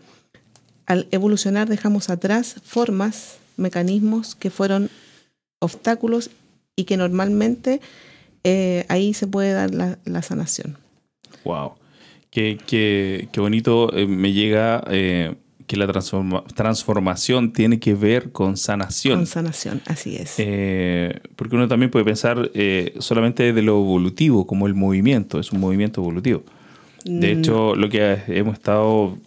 [0.84, 4.90] al evolucionar dejamos atrás formas, mecanismos que fueron
[5.60, 6.30] obstáculos
[6.74, 7.80] y que normalmente
[8.42, 10.76] eh, ahí se puede dar la, la sanación.
[11.44, 11.74] Wow.
[12.30, 15.36] Qué, qué, qué bonito eh, me llega eh,
[15.66, 19.18] que la transformación tiene que ver con sanación.
[19.18, 20.34] Con sanación, así es.
[20.38, 22.50] Eh, porque uno también puede pensar
[22.98, 26.44] solamente de lo evolutivo, como el movimiento, es un movimiento evolutivo.
[27.04, 27.38] De mm.
[27.38, 29.18] hecho, lo que hemos estado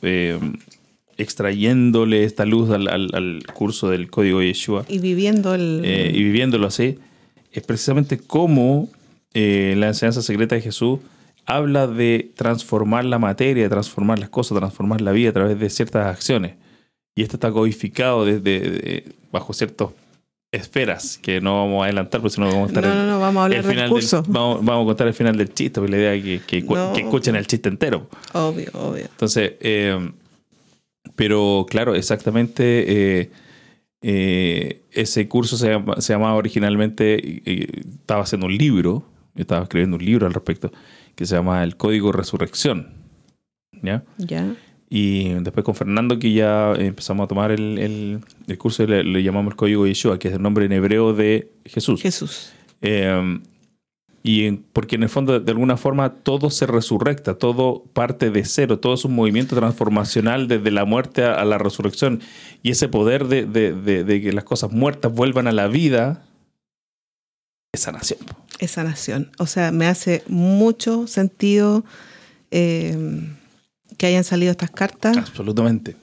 [1.18, 4.86] extrayéndole esta luz al, al, curso del código de Yeshua.
[4.88, 5.82] Y viviendo el...
[5.84, 6.98] y viviéndolo así,
[7.52, 8.90] es precisamente cómo
[9.34, 11.00] la enseñanza secreta de Jesús
[11.50, 16.06] habla de transformar la materia, transformar las cosas, transformar la vida a través de ciertas
[16.06, 16.56] acciones.
[17.16, 19.90] Y esto está codificado desde bajo ciertas
[20.52, 22.86] esferas que no vamos a adelantar, porque si no vamos a estar.
[22.86, 24.24] No, no, no, vamos a hablar del curso.
[24.28, 27.48] vamos, a contar el final del chiste, porque la idea es que, que, escuchen el
[27.48, 28.08] chiste entero.
[28.34, 29.06] Obvio, obvio.
[29.06, 30.12] Entonces, eh,
[31.16, 33.22] pero claro, exactamente.
[33.22, 33.32] Eh,
[34.02, 39.04] eh, ese curso se, se llamaba originalmente, estaba haciendo un libro,
[39.36, 40.72] estaba escribiendo un libro al respecto,
[41.20, 42.94] que se llama el Código Resurrección.
[43.84, 44.06] ¿Ya?
[44.18, 44.56] Ya.
[44.90, 48.22] Y después con Fernando, que ya empezamos a tomar el,
[48.58, 52.02] curso, le, le, llamamos el Código Yeshua, que es el nombre en hebreo de Jesús.
[52.02, 52.54] Jesús.
[52.82, 53.38] Eh,
[54.24, 58.80] y porque en el fondo, de alguna forma, todo se resurrecta, todo parte de cero,
[58.80, 62.22] todo es un movimiento transformacional desde la muerte a, la resurrección.
[62.64, 66.24] Y ese poder de, de, que las cosas muertas vuelvan a la vida
[67.74, 68.20] es sanación
[68.60, 69.32] esa nación.
[69.40, 71.84] O sea, me hace mucho sentido
[72.52, 72.96] eh,
[73.98, 75.18] que hayan salido estas cartas.
[75.18, 75.96] Absolutamente.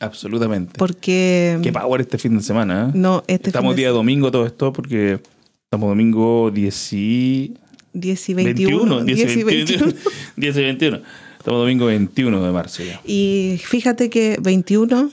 [0.00, 0.72] Absolutamente.
[0.78, 1.58] Porque.
[1.62, 2.88] Qué power este fin de semana.
[2.88, 2.98] ¿eh?
[2.98, 5.20] No, este Estamos día domingo todo esto porque
[5.64, 7.54] estamos domingo 10 y.
[7.92, 9.04] 10 y 21.
[9.04, 9.92] 10 y 21.
[10.36, 11.00] 10 y 21.
[11.38, 13.00] Estamos domingo 21 de marzo ya.
[13.04, 15.10] Y fíjate que 21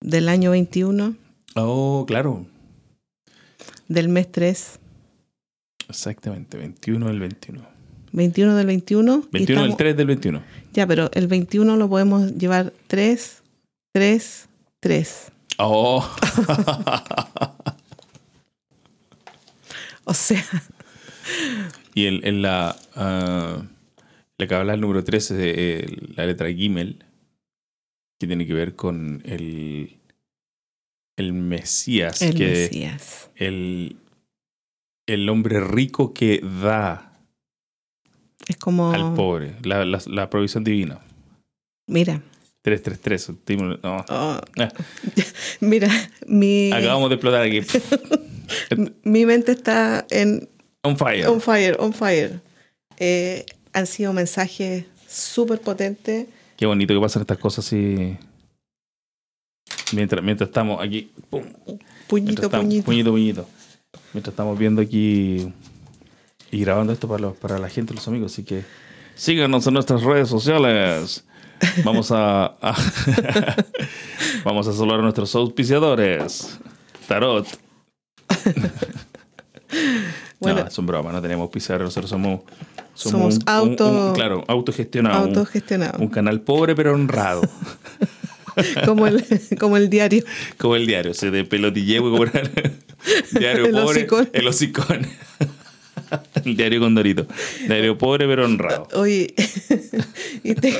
[0.00, 1.14] del año 21.
[1.56, 2.46] Oh, claro.
[3.88, 4.80] Del mes 3
[5.92, 7.60] Exactamente, 21 del 21.
[8.12, 9.28] 21 del 21.
[9.30, 10.42] 21 del 3 del 21.
[10.72, 13.42] Ya, pero el 21 lo podemos llevar 3,
[13.92, 14.48] 3,
[14.80, 15.32] 3.
[15.58, 16.08] Oh.
[20.04, 20.44] O sea,
[21.94, 22.76] Y en, en la.
[22.96, 23.62] ah,
[24.38, 25.86] la que habla el número 13, eh,
[26.16, 27.04] la letra Gimel,
[28.18, 29.98] que tiene que ver con el.
[31.16, 32.20] El Mesías.
[32.22, 33.30] el que, Mesías.
[33.36, 33.96] El,
[35.06, 37.12] el hombre rico que da
[38.48, 38.92] Es como.
[38.92, 39.56] al pobre.
[39.62, 41.00] La, la, la provisión divina.
[41.88, 42.22] Mira.
[42.62, 43.32] 333.
[43.44, 44.04] Dime- no.
[44.08, 44.40] oh,
[45.60, 45.88] mira,
[46.28, 47.60] mi, acabamos de explotar aquí.
[49.02, 50.48] mi mente está en
[50.84, 51.26] On fire.
[51.26, 52.40] on fire, on fire.
[52.98, 56.28] Eh, han sido mensajes súper potentes.
[56.56, 58.16] Qué bonito que pasan estas cosas así.
[59.92, 61.10] Mientras, mientras estamos aquí.
[61.30, 61.42] pum,
[62.06, 62.84] Puñito, estamos- puñito.
[62.84, 63.48] puñito, puñito.
[64.12, 65.52] Mientras estamos viendo aquí
[66.50, 68.32] y grabando esto para, los- para la gente, los amigos.
[68.32, 68.64] Así que
[69.14, 71.24] síganos en nuestras redes sociales.
[71.84, 72.76] Vamos a, a-
[74.44, 76.58] vamos a saludar a nuestros auspiciadores.
[77.08, 77.46] Tarot.
[80.38, 80.60] Bueno.
[80.62, 81.86] no, es un broma, no tenemos auspiciadores.
[81.86, 82.40] Nosotros somos,
[82.94, 85.22] Somos un- auto- un- claro, autogestionados.
[85.22, 85.98] un- Autogestionado.
[85.98, 87.40] un canal pobre pero honrado.
[88.84, 89.24] Como el,
[89.58, 90.24] como el diario.
[90.58, 92.30] Como el diario, se de pelotilleo como el
[93.38, 94.28] diario El pobre, hocicón.
[94.32, 95.06] el hocicón.
[96.44, 97.26] el diario Condorito.
[97.66, 98.88] Diario pobre pero honrado.
[98.94, 99.34] Oye,
[100.44, 100.78] y tengo,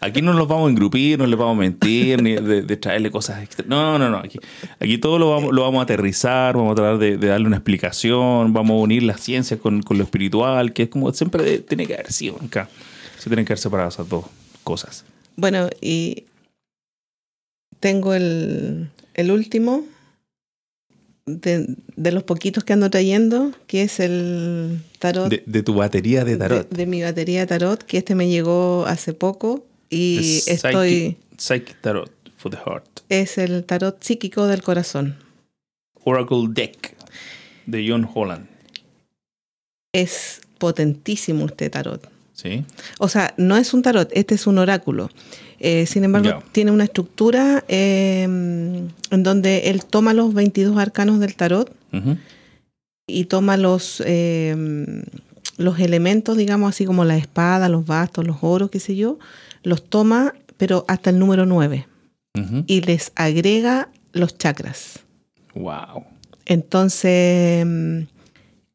[0.00, 3.10] Aquí no nos vamos a engrupir, no les vamos a mentir, ni de, de traerle
[3.10, 3.64] cosas extra.
[3.68, 4.18] No, no, no.
[4.18, 4.38] Aquí,
[4.80, 7.56] aquí todo lo vamos, lo vamos a aterrizar, vamos a tratar de, de darle una
[7.56, 11.58] explicación, vamos a unir la ciencia con, con lo espiritual, que es como siempre de-
[11.58, 12.68] tiene que haber sido acá.
[13.18, 14.24] Se tienen que haber separado esas dos
[14.62, 15.04] cosas.
[15.36, 16.24] Bueno, y
[17.80, 19.84] tengo el, el último
[21.26, 26.24] de, de los poquitos que ando trayendo, que es el tarot De, de tu batería
[26.24, 26.68] de tarot.
[26.68, 31.16] De, de mi batería de tarot, que este me llegó hace poco y The estoy...
[31.36, 33.00] Psychic, Psychic Tarot for the Heart.
[33.08, 35.16] Es el tarot psíquico del corazón.
[36.04, 36.94] Oracle Deck
[37.66, 38.46] de John Holland.
[39.92, 42.13] Es potentísimo este tarot.
[42.34, 42.64] ¿Sí?
[42.98, 45.08] O sea, no es un tarot, este es un oráculo.
[45.60, 51.36] Eh, sin embargo, tiene una estructura eh, en donde él toma los 22 arcanos del
[51.36, 51.74] tarot
[53.06, 55.02] y toma los, eh,
[55.56, 59.18] los elementos, digamos así como la espada, los bastos, los oros, qué sé yo,
[59.62, 61.86] los toma, pero hasta el número 9
[62.36, 62.64] Ujú.
[62.66, 65.00] y les agrega los chakras.
[65.54, 66.04] Wow.
[66.46, 68.00] Entonces, mm,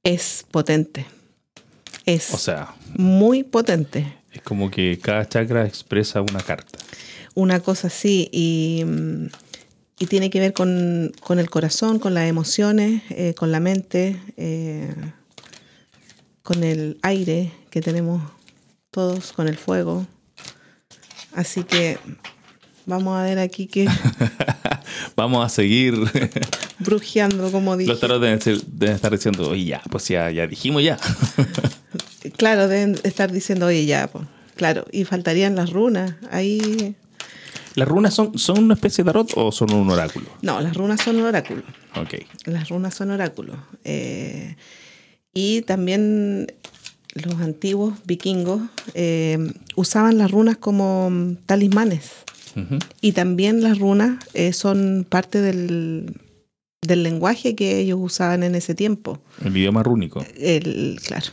[0.03, 1.05] es potente.
[2.09, 4.11] Es O sea, muy potente.
[4.31, 6.79] es como que cada chakra expresa una carta.
[7.35, 8.29] Una cosa así.
[8.31, 8.83] Y,
[9.99, 14.19] y tiene que ver con, con el corazón, con las emociones, eh, con la mente,
[14.37, 14.93] eh,
[16.41, 18.23] con el aire que tenemos
[18.89, 20.07] todos, con el fuego.
[21.33, 21.99] Así que
[22.87, 23.87] vamos a ver aquí que
[25.15, 25.93] Vamos a seguir.
[26.79, 27.89] brujeando, como dije.
[27.91, 30.97] Los tarot deben, ser- deben estar diciendo, oye, ya, pues ya, ya dijimos ya.
[32.37, 34.25] Claro, deben estar diciendo, oye, ya, pues.
[34.55, 36.15] Claro, y faltarían las runas.
[36.31, 36.95] Ahí.
[37.75, 40.25] ¿Las runas son, son una especie de tarot o son un oráculo?
[40.41, 41.63] No, las runas son oráculos.
[41.95, 42.15] Ok.
[42.45, 43.57] Las runas son oráculos.
[43.85, 44.55] Eh,
[45.33, 46.51] y también
[47.13, 48.61] los antiguos vikingos
[48.95, 49.37] eh,
[49.75, 52.11] usaban las runas como talismanes.
[52.99, 56.17] Y también las runas eh, son parte del,
[56.81, 59.19] del lenguaje que ellos usaban en ese tiempo.
[59.43, 60.25] El idioma rúnico.
[60.37, 61.27] El, claro.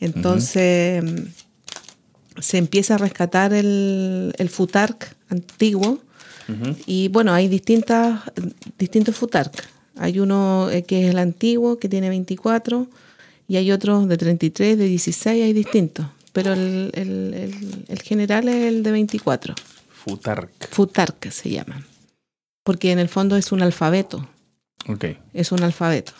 [0.00, 6.00] Entonces mm, se empieza a rescatar el, el futark antiguo.
[6.84, 8.22] Y bueno, hay distintas,
[8.76, 9.68] distintos futark.
[9.96, 12.88] Hay uno eh, que es el antiguo, que tiene 24,
[13.46, 16.06] y hay otros de 33, de 16, hay distintos.
[16.32, 19.54] Pero el, el- el- el general es el de 24.
[19.90, 20.50] Futark.
[20.72, 21.86] Futark se llama.
[22.64, 24.28] Porque en el fondo es un alfabeto.
[24.92, 25.04] Ok.
[25.34, 26.12] Es un alfabeto.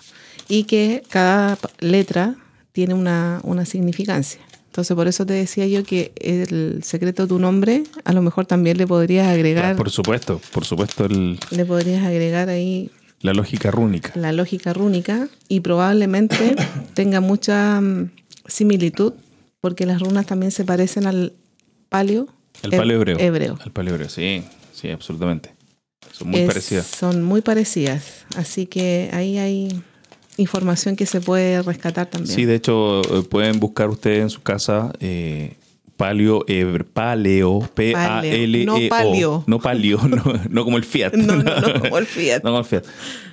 [0.48, 2.34] Y que cada letra
[2.72, 4.40] tiene una, una significancia.
[4.66, 8.46] Entonces, por eso te decía yo que el secreto de tu nombre, a lo mejor
[8.46, 12.90] también le podrías agregar, Por supuesto, por supuesto, el- le podrías agregar ahí
[13.20, 14.12] la lógica rúnica.
[14.14, 16.54] la lógica rúnica y probablemente
[16.94, 18.10] tenga mucha mm,
[18.46, 19.12] similitud
[19.60, 21.32] porque las runas también se parecen al
[21.88, 22.28] palio
[22.62, 23.18] El he- paleo hebreo.
[23.18, 23.58] hebreo.
[23.64, 25.52] El paleo hebreo, sí, sí, absolutamente.
[26.12, 26.86] Son muy Es- parecidas.
[26.86, 29.82] Son muy parecidas, así que ahí hay
[30.36, 32.34] información que se puede rescatar también.
[32.34, 35.54] Sí, de hecho, eh, pueden buscar ustedes en su casa eh,
[35.96, 38.64] paleo, hebr- paleo, P-A-L-E-O.
[38.66, 39.44] No palio.
[39.46, 41.12] No palio, no, no como el Fiat.
[41.14, 42.42] No, no, no, como el Fiat.
[42.42, 42.84] No como el Fiat.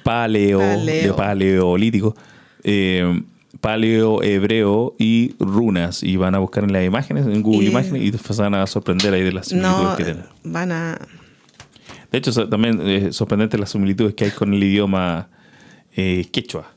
[0.03, 1.07] Paleo, Paleo.
[1.07, 2.15] de paleolítico.
[2.63, 3.21] Eh,
[3.61, 6.03] paleo hebreo y runas.
[6.03, 9.13] Y van a buscar en las imágenes, en Google Imágenes, y se van a sorprender
[9.13, 10.23] ahí de las similitudes no, que tienen.
[10.43, 10.97] van a...
[12.12, 15.30] De hecho, también es sorprendente las similitudes que hay con el idioma
[15.95, 16.74] eh, quechua.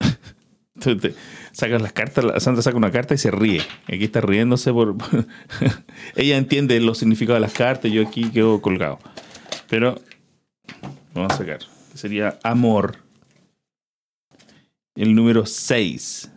[1.52, 3.62] Sacas las cartas, la Sandra saca una carta y se ríe.
[3.86, 4.96] Aquí está riéndose por...
[6.16, 8.98] Ella entiende los significados de las cartas, yo aquí quedo colgado.
[9.68, 10.00] Pero
[11.14, 11.60] vamos a sacar.
[11.94, 12.98] Sería amor.
[14.96, 16.30] El número 6.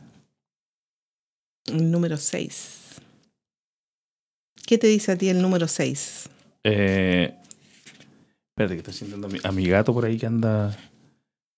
[1.67, 2.77] El número 6.
[4.67, 6.29] ¿Qué te dice a ti el número 6?
[6.63, 7.33] Eh,
[8.57, 10.75] espérate que estoy sintiendo a mi, gato por ahí que anda,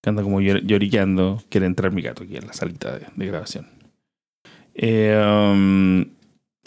[0.04, 1.42] anda como llor- lloriqueando.
[1.48, 3.68] Quiere entrar mi gato aquí en la salita de, grabación.
[4.76, 6.02] Eh, um,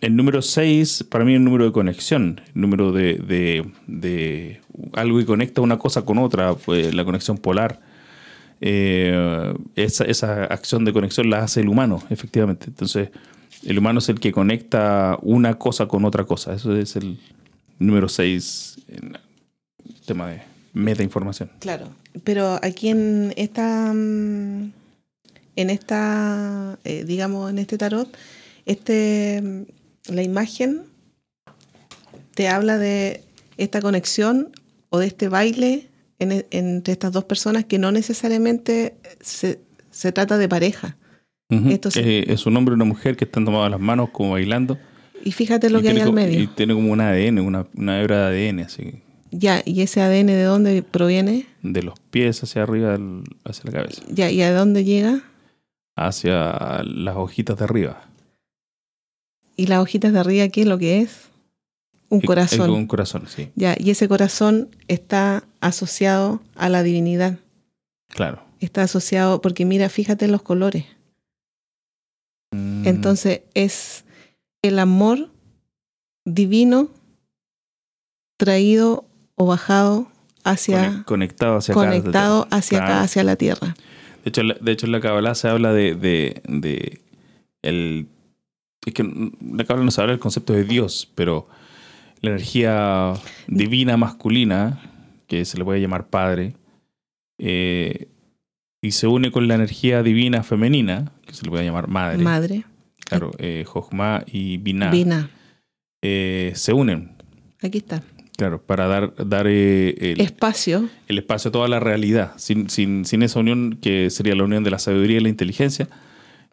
[0.01, 4.61] el número 6 para mí es el número de conexión, el número de, de- de
[4.95, 7.81] algo que conecta una cosa con otra, pues, la conexión polar.
[8.63, 12.69] Eh, esa, esa acción de conexión la hace el humano, efectivamente.
[12.69, 13.11] Entonces,
[13.67, 16.55] el humano es el que conecta una cosa con otra cosa.
[16.55, 17.19] Eso es el
[17.79, 18.79] número 6
[20.13, 20.43] en el tema de
[20.75, 21.51] metainformación.
[21.61, 21.89] Claro,
[22.25, 24.73] pero aquí en esta, mm,
[25.57, 28.09] en esta, eh, digamos, en este tarot,
[28.67, 30.83] este, mm, la imagen
[32.35, 33.23] te habla de
[33.59, 34.51] esta conexión
[34.91, 35.89] o de este baile
[36.19, 39.61] en- e, entre estas dos personas que no necesariamente se,
[39.91, 40.97] se trata de pareja.
[41.51, 41.69] Ujú.
[41.69, 42.01] Esto sí.
[42.03, 44.79] Eh, es un hombre y una mujer que están tomadas las manos como bailando.
[45.25, 46.51] Y fíjate lo y que hay al co- Y medio.
[46.51, 49.03] tiene como un ADN, una, una hebra de ADN, así,
[49.35, 51.47] Ya, ¿y ese ADN de dónde proviene?
[51.63, 55.23] de los pies hacia arriba, del- hacia la cabeza, Ya, ¿y a dónde llega?
[55.97, 58.05] hacia las hojitas de arriba.
[59.57, 61.29] ¿Y las hojitas de arriba qué es lo que es?
[62.09, 62.69] Un corazón.
[62.71, 67.39] y Un corazón, sí, Ya, y ese corazón está asociado a la divinidad.
[68.09, 68.43] claro.
[68.61, 70.85] Está asociado, porque mira, fíjate en los colores.
[72.53, 74.05] Mm, Entonces es
[74.63, 75.31] el amor
[76.25, 76.89] divino
[78.39, 79.05] traído
[79.43, 80.09] o bajado
[80.45, 81.81] hacia, cone- conectado hacia acá.
[81.87, 82.95] conectado hacia Claro.
[82.95, 83.75] acá, hacia la tierra.
[84.25, 87.01] De hecho, de hecho en la Kabbalah se habla de, de, de
[87.63, 88.07] el
[88.87, 91.47] es que en la Kabbalah no se habla del concepto de Dios, pero
[92.21, 93.15] la energía
[93.47, 94.81] divina masculina,
[95.29, 96.55] que se le puede llamar padre,
[97.39, 98.09] eh,
[98.81, 102.65] y se une con la energía divina femenina, que se le puede llamar madre, Madre,
[103.05, 105.31] claro, eh, Jochma y Binah, Vina.
[106.03, 107.13] eh, se unen,
[107.63, 108.03] Aquí está.
[108.37, 110.89] Claro, para dar, dar eh, el, Espacio.
[111.09, 112.33] el espacio a toda la realidad.
[112.37, 115.89] Sin, sin, sin esa unión, que sería la unión de la sabiduría y la inteligencia,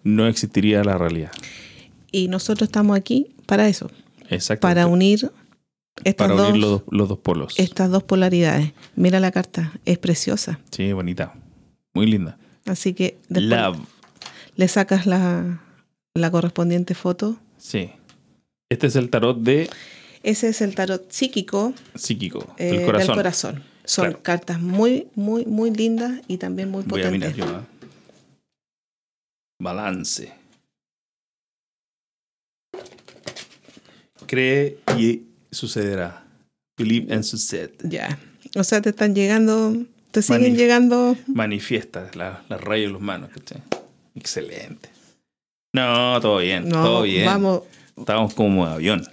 [0.03, 1.31] no existiría la realidad.
[2.11, 3.89] Y nosotros estamos aquí para eso,
[4.29, 4.61] Exacto.
[4.61, 5.31] para unir
[6.03, 7.53] estas, Para dos, unir los, dos- los dos polos.
[7.59, 8.71] estas dos polaridades.
[8.95, 10.59] Mira la carta, es preciosa.
[10.71, 11.33] Sí, bonita.
[11.93, 12.37] Muy linda.
[12.65, 13.77] Así que después Love.
[14.55, 15.61] le sacas la,
[16.13, 17.37] la correspondiente foto.
[17.57, 17.89] Sí.
[18.69, 19.69] Este es el tarot de
[20.23, 23.07] Ese es el tarot psíquico psíquico, eh, del corazón.
[23.07, 23.63] del corazón.
[23.85, 24.21] Son Claro.
[24.23, 27.45] cartas muy, muy, muy lindas y también muy Voy a mirar yo.
[27.45, 27.65] ¿ah?
[29.61, 30.33] Balance.
[34.27, 36.23] Cree y sucederá.
[36.77, 37.73] Believe and sucede.
[37.83, 38.19] Ya.
[38.55, 39.75] O sea, te están llegando,
[40.11, 41.17] te siguen Manif- llegando.
[41.27, 43.29] Manifiesta la, la raya de los manos.
[43.31, 43.61] ¿cachai?
[44.15, 44.89] Excelente.
[45.73, 46.69] No, todo bien.
[46.69, 47.25] No, todo bien.
[47.25, 47.63] vamos,
[47.97, 49.03] Estamos como avión.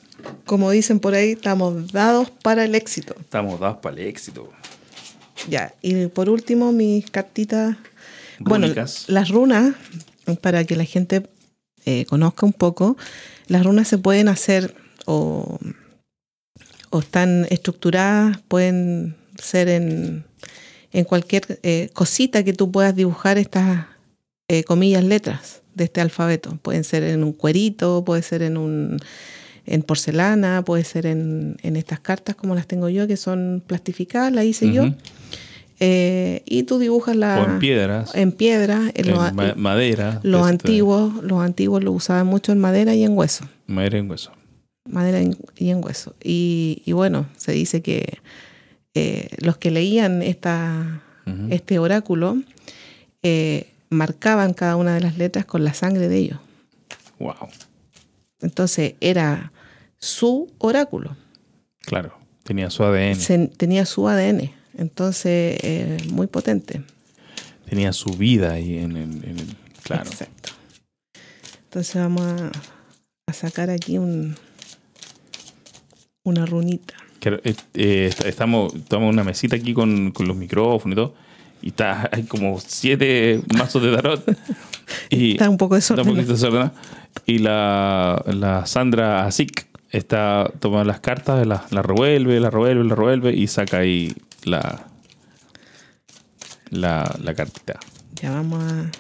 [0.45, 3.15] Como dicen por ahí, estamos dados para el éxito.
[3.19, 4.51] Estamos dados para el éxito.
[5.49, 5.75] Ya.
[5.83, 7.77] Y por último, mis cartitas.
[8.39, 9.05] Bueno, Rúnicas.
[9.09, 9.75] las runas,
[10.41, 11.29] para que la gente
[11.85, 12.97] eh, conozca un poco,
[13.47, 14.75] las runas se pueden hacer
[15.07, 15.59] o,
[16.91, 20.25] o están estructuradas, pueden ser en,
[20.93, 23.87] en cualquier eh, cosita que tú puedas dibujar estas
[24.49, 26.59] eh, comillas letras de este alfabeto.
[26.63, 28.99] Pueden ser en un cuerito, puede ser en un
[29.67, 34.33] en porcelana, puede ser en, en estas cartas como las tengo yo, que son plastificadas,
[34.33, 34.85] las hice yo.
[35.79, 38.15] Eh, y tú dibujas la, O en piedras.
[38.15, 40.21] en piedra, en en ma- madera.
[40.23, 43.47] los este, antiguos, los antiguos lo usaban mucho en madera y en hueso.
[43.67, 44.33] Madera en hueso.
[44.89, 45.21] Madera
[45.59, 46.15] y en hueso.
[46.23, 48.19] Y, y bueno, se dice que
[48.95, 51.03] eh, los que leían esta,
[51.51, 52.39] este oráculo
[53.23, 56.39] eh, marcaban cada una de las letras con la sangre de ellos.
[57.19, 57.35] Wow.
[58.41, 59.53] Entonces era
[60.07, 61.17] su oráculo.
[61.81, 62.17] Claro.
[62.43, 63.15] Tenía su ADN.
[63.17, 64.51] Se- tenía su ADN.
[64.79, 66.83] Entonces, eh, muy potente.
[67.69, 69.25] Tenía su vida ahí en el.
[69.25, 70.09] en el- claro.
[70.09, 70.51] Exacto.
[71.65, 72.51] Entonces vamos a,
[73.27, 74.37] a sacar aquí un,
[76.25, 76.95] una runita.
[77.25, 81.15] Eh, eh, est- estamos, estamos en una mesita aquí con, con los micrófonos y todo.
[81.63, 84.25] Y está, hay como siete mazos de tarot.
[85.11, 86.15] Y Está un poco está un desordenado.
[86.17, 86.73] poquito desordenado.
[87.27, 92.95] Y la, la Sandra Asik está tomando las cartas, las la revuelve, la revuelve, la
[92.95, 94.15] revuelve y saca ahí
[94.45, 94.87] la,
[96.71, 97.79] la, la cartita.
[98.21, 98.91] Ya vamos a,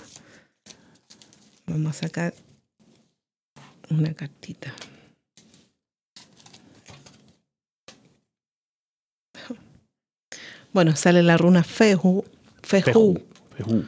[1.67, 2.35] Vamos a sacar
[3.91, 4.73] una cartita.
[10.73, 12.25] Bueno, sale la runa Fehu,
[12.63, 13.19] Fejú.
[13.57, 13.85] Fejú.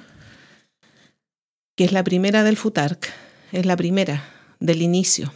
[1.77, 3.09] que es la primera del Futark.
[3.53, 4.25] Es la primera
[4.59, 5.33] del inicio.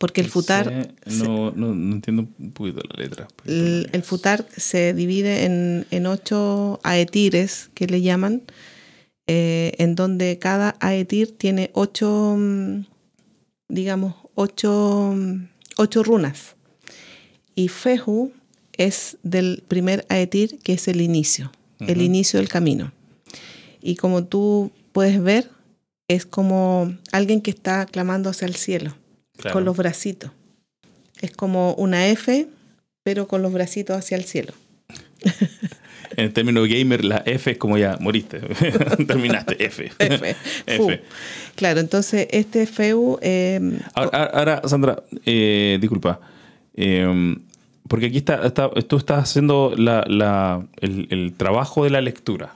[0.00, 3.28] Porque el Futar, No, no, no entiendo un poquito la letra.
[3.44, 8.40] el, el Futark se divide en, en ocho aetires, que le llaman,
[9.26, 12.86] eh, en donde cada aetir tiene ocho, mm,
[13.68, 16.56] digamos, ocho, mm, ocho runas.
[17.54, 18.32] Y Fehu
[18.78, 22.92] es del primer aetir, que es el inicio, el inicio del camino.
[23.82, 25.50] Y como tú puedes ver,
[26.08, 28.96] es como alguien que está clamando hacia el cielo,
[29.40, 29.54] Claro.
[29.54, 30.30] con los bracitos.
[31.20, 32.46] Es como una F,
[33.02, 34.52] pero con los bracitos hacia el cielo.
[36.16, 38.40] En el término gamer, la F es como ya moriste.
[39.06, 39.92] Terminaste, F.
[40.66, 41.02] F.
[41.54, 43.16] Claro, entonces este Feu...
[43.22, 46.20] eh, Ahora, ahora, Sandra, eh, disculpa.
[46.74, 47.36] Eh,
[47.86, 52.54] porque aquí está, está- tú estás haciendo la- la- el, el trabajo de la lectura.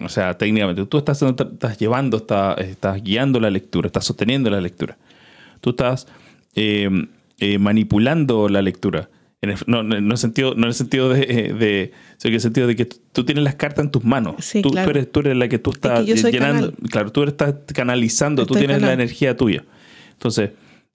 [0.00, 4.50] O sea, técnicamente, tú estás, haciendo- estás llevando, estás, estás guiando la lectura, estás sosteniendo
[4.50, 4.96] la lectura.
[5.60, 6.06] Tú estás
[6.54, 6.88] eh,
[7.38, 9.10] eh, manipulando la lectura.
[9.40, 12.28] En el, no, no en el sentido, no en el sentido de, de sino que
[12.28, 14.34] en el sentido de que tú tienes las cartas en tus manos.
[14.40, 14.86] Sí, tú, claro.
[14.86, 16.72] tú eres, tú eres la que tú estás que llenando.
[16.72, 16.90] canal.
[16.90, 19.64] Claro, tú estás canalizando, tú tienes la energía tuya.
[20.12, 20.50] Entonces,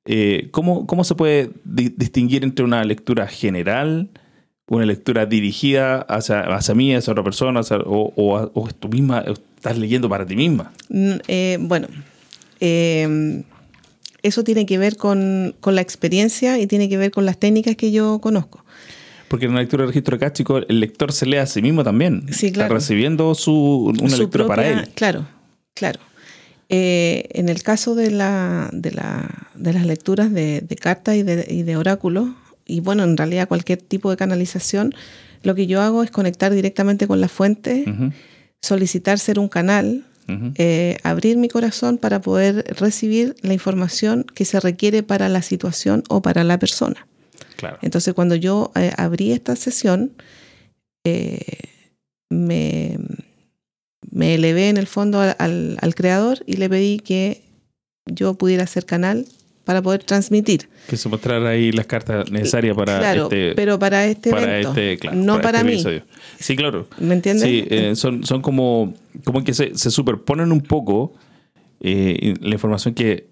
[0.05, 4.09] eh, ¿cómo, ¿cómo se puede di- distinguir entre una lectura general,
[4.67, 9.23] una lectura dirigida hacia, hacia mí, hacia otra persona, hacia- o, o, o tú misma,
[9.55, 10.73] estás leyendo para ti misma?
[10.89, 11.87] mm, eh, bueno,
[12.59, 13.43] eh,
[14.23, 17.75] eso tiene que ver con, con la experiencia y tiene que ver con las técnicas
[17.75, 18.63] que yo conozco.
[19.27, 22.25] Porque en una lectura de registro acástico, el lector se lee a sí mismo también.
[22.31, 22.67] Sí, claro.
[22.67, 24.89] Está recibiendo su, una Su lectura para él.
[24.95, 25.27] Claro,
[25.73, 25.99] claro.
[26.69, 31.23] Eh, en el caso de, la, de, la- de las lecturas de, de cartas y
[31.23, 32.29] de, y de oráculos,
[32.65, 34.93] y bueno, en realidad cualquier tipo de canalización,
[35.43, 37.83] lo que yo hago es conectar directamente con la fuente,
[38.61, 44.59] solicitar ser un canal, eh, abrir mi corazón para poder recibir la información que se
[44.59, 47.05] requiere para la situación o para la persona.
[47.57, 47.77] Claro.
[47.81, 50.13] Entonces, cuando yo eh, abrí esta sesión,
[51.05, 51.39] eh,
[52.29, 52.97] me,
[54.11, 57.41] me elevé en el fondo al, al- al creador y le pedí que
[58.05, 59.25] yo pudiera ser canal
[59.63, 60.69] para poder transmitir.
[60.89, 64.69] Que se mostrara ahí las cartas necesarias para claro, este, pero para este para evento,
[64.69, 65.73] este, claro, no para, este mí.
[65.75, 66.03] episodio.
[66.39, 66.87] Sí, claro.
[66.99, 67.43] ¿Me entiendes?
[67.47, 68.93] Sí, eh, son, son como,
[69.23, 71.13] como que se, se superponen un poco
[71.79, 73.27] eh, la información que,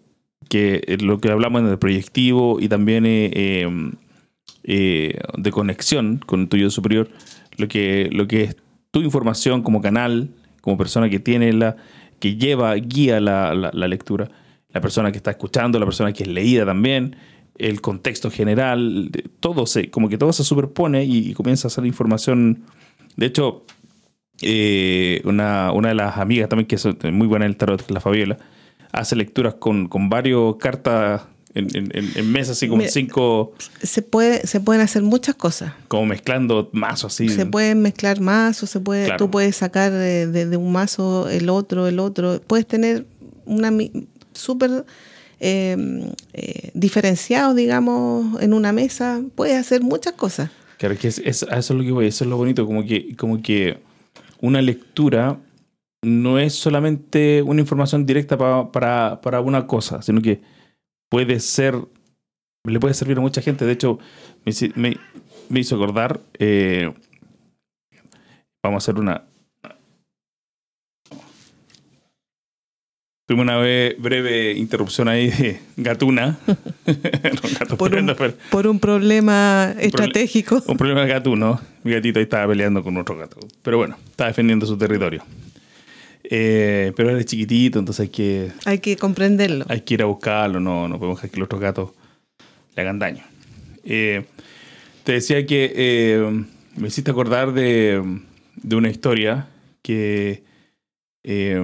[0.49, 3.91] que lo que hablamos en el proyectivo y también eh, eh,
[4.63, 7.09] eh, de conexión con tu yo superior,
[7.57, 8.55] lo que, lo que es
[8.91, 10.29] tu información como canal,
[10.61, 11.75] como persona que tiene la,
[12.19, 14.29] que lleva, guía la, la- la lectura,
[14.73, 17.15] la persona que está escuchando, la persona que es leída también,
[17.57, 21.89] el contexto general, todo se, como que todo se superpone y, y comienza a salir
[21.89, 22.63] información.
[23.17, 23.65] De hecho,
[24.41, 27.99] eh, una, una de las amigas también, que es muy buena en el tarot, la
[27.99, 28.37] Fabiola,
[28.91, 33.53] hace lecturas con, con varios cartas en, en, en- en mesas, así como Mira, cinco,
[33.81, 35.73] Se, puede, se pueden hacer muchas cosas.
[35.89, 37.27] como mezclando mazos así.
[37.29, 39.17] Se pueden mezclar mazos, se puede, Claro.
[39.17, 42.41] tú puedes sacar de, de- de un mazo el otro, el otro.
[42.47, 43.05] Puedes tener
[43.45, 43.69] una
[44.33, 44.85] súper
[45.39, 49.21] eh, eh, diferenciado, digamos, en una mesa.
[49.35, 50.49] Puedes hacer muchas cosas.
[50.77, 53.41] Claro, que es, eso es lo que voy, eso es lo bonito, como que, como
[53.41, 53.79] que
[54.39, 55.37] una lectura
[56.03, 60.41] no es solamente una información directa pa- para, para una cosa, sino que
[61.09, 61.75] puede ser,
[62.67, 63.65] le puede servir a mucha gente.
[63.65, 63.99] De hecho,
[64.75, 66.91] me hizo acordar, eh,
[68.63, 69.25] vamos a hacer una...
[73.31, 76.37] Tuvimos una bre- breve interrupción ahí de gatuna.
[77.77, 80.61] Por un, pero- por un problema estratégico.
[80.67, 81.61] un problema de gatuno.
[81.85, 83.37] Mi gatito ahí estaba peleando con otro gato.
[83.63, 85.23] Pero bueno, está defendiendo su territorio.
[86.25, 89.63] Eh, pero él es chiquitito, entonces hay que, Hay que comprenderlo.
[89.69, 90.59] hay que ir a buscarlo.
[90.59, 91.91] No, no podemos dejar que los otros gatos
[92.75, 93.23] le hagan daño.
[93.85, 94.25] Eh,
[95.05, 96.43] te decía que eh,
[96.75, 98.03] me hiciste acordar de,
[98.57, 99.47] de una historia
[99.81, 100.43] que
[101.23, 101.63] eh,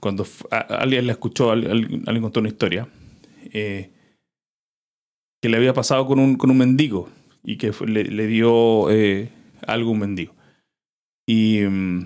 [0.00, 2.88] cuando alguien la escuchó, al- al- alguien contó una historia
[3.52, 3.90] eh,
[5.42, 7.08] que le había pasado con un, con un mendigo
[7.44, 9.30] y que le, le dio eh,
[9.66, 10.34] algo a un mendigo.
[11.26, 12.04] Y, mm,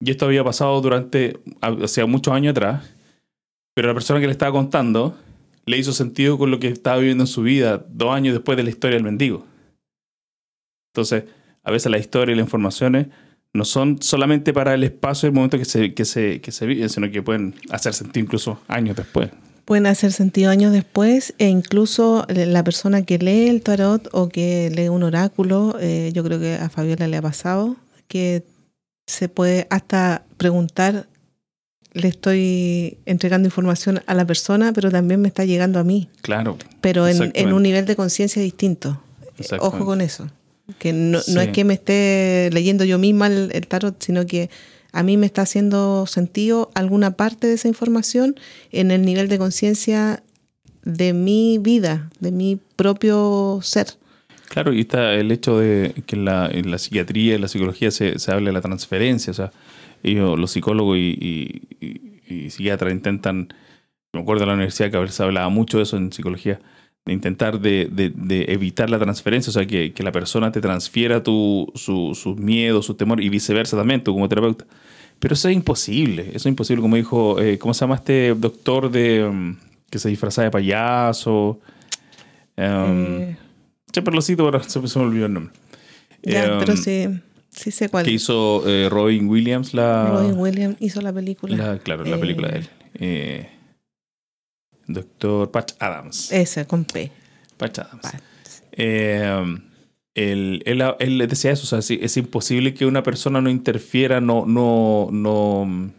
[0.00, 2.94] y esto había pasado durante, hace muchos años atrás,
[3.74, 5.16] pero la persona que le estaba contando
[5.66, 8.64] le hizo sentido con lo que estaba viviendo en su vida dos años después de
[8.64, 9.44] la historia del mendigo.
[10.92, 11.24] Entonces,
[11.62, 13.08] a veces la historia y las informaciones
[13.54, 16.66] no son solamente para el espacio y el momento que se, que se, que se
[16.66, 19.30] vive, sino que pueden hacer sentido incluso años después.
[19.64, 24.70] Pueden hacer sentido años después e incluso la persona que lee el tarot o que
[24.74, 27.76] lee un oráculo, eh, yo creo que a Fabiola le ha pasado,
[28.06, 28.44] que
[29.06, 31.06] se puede hasta preguntar,
[31.92, 36.08] le estoy entregando información a la persona, pero también me está llegando a mí.
[36.22, 36.56] Claro.
[36.80, 39.02] Pero en, en un nivel de conciencia distinto.
[39.60, 40.30] Ojo con eso.
[40.78, 44.50] Que no, no, es que me esté leyendo yo misma el, el tarot, sino que
[44.92, 48.36] a mí me está haciendo sentido alguna parte de esa información
[48.72, 50.22] en el nivel de conciencia
[50.84, 53.88] de mi vida, de mi propio ser.
[54.48, 57.90] Claro, y está el hecho de que en la, en la psiquiatría y la psicología
[57.90, 59.52] se, se habla de la transferencia, o sea,
[60.02, 63.48] ellos, los psicólogos y, y, psiquiatras intentan,
[64.12, 66.60] me acuerdo en la universidad que a veces hablaba mucho de eso en psicología, de
[67.10, 71.70] intentar de, de, evitar la transferencia, o sea, que, que la persona te transfiera tu,
[71.74, 74.66] su, sus miedos, sus temores y viceversa también, tú como terapeuta.
[75.18, 78.90] Pero eso es imposible, eso es imposible, como dijo, eh, ¿cómo se llama este doctor
[78.90, 79.56] de um,
[79.90, 81.58] que se disfrazaba de payaso?
[82.56, 83.36] Um, eh.
[83.92, 85.52] Siempre lo cito, pero se me olvidó el nombre.
[86.22, 87.08] Ya, pero um, sí,
[87.50, 88.04] sí sé cuál.
[88.04, 90.08] Que hizo eh, Robin Williams la...
[90.10, 91.78] Robin Williams hizo la película.
[91.82, 93.57] claro, la película de él.
[94.88, 96.32] Doctor Patch Adams.
[96.32, 97.12] Ese, con P.
[97.56, 98.14] Patch Adams.
[98.72, 99.58] Eh,
[100.14, 104.46] él, él, él, decía eso, o sea, es, imposible que una persona no interfiera, no,
[104.46, 105.92] no, no,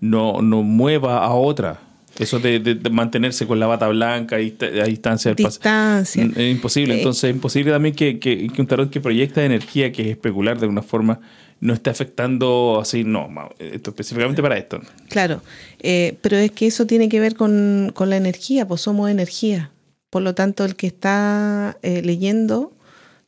[0.00, 1.80] no, no mueva a otra.
[2.18, 5.34] Eso de, mantenerse con la bata blanca a distancia.
[5.34, 6.28] Distancia.
[6.36, 6.96] Es imposible.
[6.98, 10.64] Entonces es imposible también que, que, un tarot que proyecta energía, que es especular de
[10.64, 11.20] alguna forma,
[11.62, 13.28] no esté afectando así, no,
[13.60, 14.80] esto específicamente para esto.
[15.08, 15.42] Claro,
[15.78, 19.70] eh, pero es que eso tiene que ver con, con, la energía, pues somos energía.
[20.10, 22.72] Por lo tanto, el que está eh, leyendo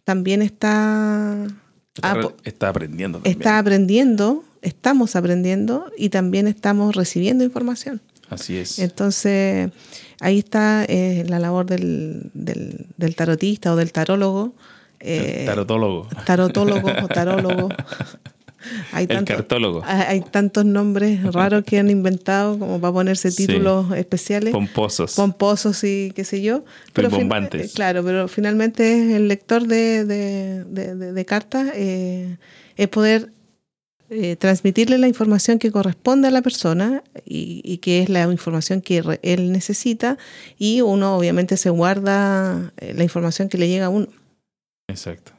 [0.03, 1.47] también está...
[2.43, 3.21] Está, aprendiendo.
[3.23, 8.03] Está aprendiendo, estamos aprendiendo y también estamos recibiendo información.
[8.31, 8.81] Así es.
[8.81, 9.71] Entonces,
[10.19, 14.55] ahí está eh, la labor del, del, tarotista o del tarólogo.
[15.07, 16.09] Eh, tarotólogo.
[16.25, 17.69] Tarotólogo o tarólogo.
[18.93, 19.83] Hay el cartólogo.
[19.85, 24.53] Hay tantos nombres raros que han inventado como para ponerse títulos especiales.
[24.53, 25.15] Pomposos.
[25.15, 26.65] Pomposos y qué sé yo.
[26.93, 27.67] Pero bombantes.
[27.67, 32.37] Eh, claro, pero finalmente es el lector de, de, de, cartas, eh,
[32.77, 33.31] es poder
[34.11, 38.81] eh, transmitirle la información que corresponde a la persona y, y, que es la información
[38.81, 40.19] que él necesita
[40.59, 44.09] y uno obviamente se guarda la información que le llega a uno.
[44.89, 45.33] Exacto,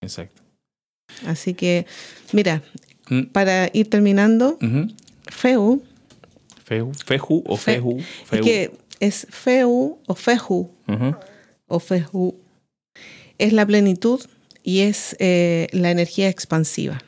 [0.00, 0.42] exacto.
[1.26, 1.86] Así que,
[2.32, 2.62] mira,
[3.08, 3.24] mm.
[3.32, 4.58] para ir terminando,
[5.26, 5.82] Feu.
[6.64, 7.98] Feu, Feju o Feju.
[8.30, 10.70] Es que es Feu o Feju.
[11.66, 12.34] O Feju.
[13.38, 14.20] Es la plenitud
[14.62, 17.02] y es eh, la energía expansiva.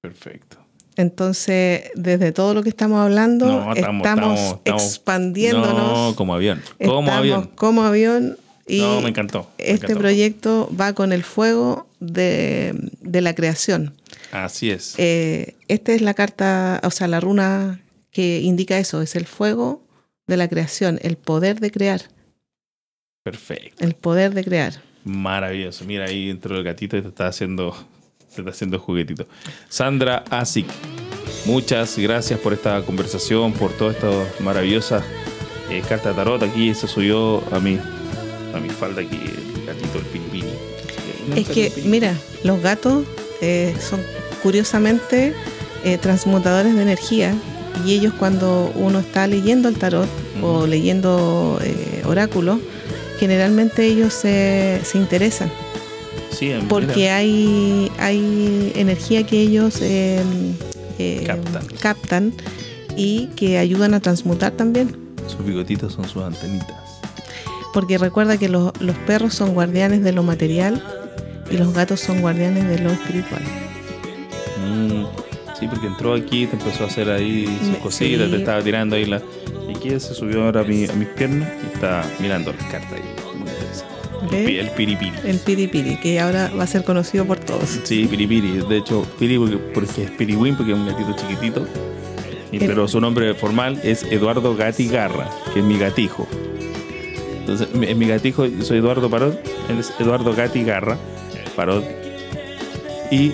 [0.00, 0.58] Perfecto.
[0.96, 6.10] Entonces, desde todo lo que estamos hablando, estamos, expandiéndonos.
[6.10, 6.62] No, como avión.
[6.82, 7.50] Como avión.
[7.54, 9.50] Como avión y no, me encantó.
[9.58, 13.94] este proyecto va con el fuego de, la creación.
[14.32, 14.94] Así es.
[14.98, 19.82] Eh, esta es la carta, o sea, la runa que indica eso, es el fuego
[20.26, 22.02] de la creación, el poder de crear.
[23.22, 23.84] Perfecto.
[23.84, 24.74] El poder de crear.
[25.04, 25.84] Maravilloso.
[25.84, 27.76] Mira ahí dentro del gatito te está haciendo,
[28.34, 29.28] te está haciendo juguetito.
[29.68, 30.66] Sandra Asik,
[31.44, 34.10] muchas gracias por esta conversación, por toda esta
[34.40, 35.04] maravillosa
[35.70, 36.42] eh, carta de tarot.
[36.42, 37.78] Aquí se subió a mí
[38.56, 40.48] a mi falda aquí el gatito, el piripiri.
[41.34, 43.04] Es que, mira, los gatos
[43.40, 44.00] eh, son
[44.42, 45.34] curiosamente
[45.84, 47.34] eh, transmutadores de energía
[47.84, 50.08] y ellos cuando uno está leyendo el tarot
[50.42, 52.58] o leyendo eh, oráculos,
[53.18, 55.50] generalmente ellos se, se interesan.
[56.30, 59.80] Sí, porque hay, hay energía que ellos
[61.26, 61.66] captan.
[61.80, 62.32] captan
[62.96, 64.96] y que ayudan a transmutar también.
[65.26, 66.85] Sus bigotitos son sus antenitas
[67.76, 68.72] porque recuerda que los,
[69.06, 70.82] perros son guardianes de lo material
[71.50, 73.42] y los gatos son guardianes de lo espiritual.
[74.64, 75.04] Mm,
[75.60, 79.04] sí, porque entró aquí, te empezó a hacer ahí sus cositas, te estaba tirando ahí
[79.04, 79.20] la...
[79.68, 82.94] Y aquí se subió ahora a, mi, a mis piernas y está mirando las cartas
[82.94, 84.58] ahí.
[84.58, 85.12] El, piripiri.
[85.26, 87.78] El piripiri, que ahora va a ser conocido por todos.
[87.84, 88.64] Sí, piripiri.
[88.66, 89.38] De hecho, piri
[89.74, 91.66] porque, es piriwin, porque es un gatito chiquitito.
[92.58, 96.26] pero su nombre formal es Eduardo Gati Garra, que es mi gatijo.
[97.46, 99.38] Entonces, mi, mi gatijo, soy Eduardo Parot,
[99.68, 100.98] él es Eduardo Gati Garra,
[101.54, 101.84] Parot.
[103.12, 103.32] Y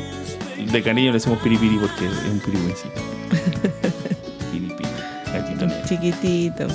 [0.71, 3.01] de cariño le decimos piripiri porque es un piripincito.
[4.53, 4.89] piripiri,
[5.33, 5.89] gatito negro.
[5.89, 6.67] Chiquitito.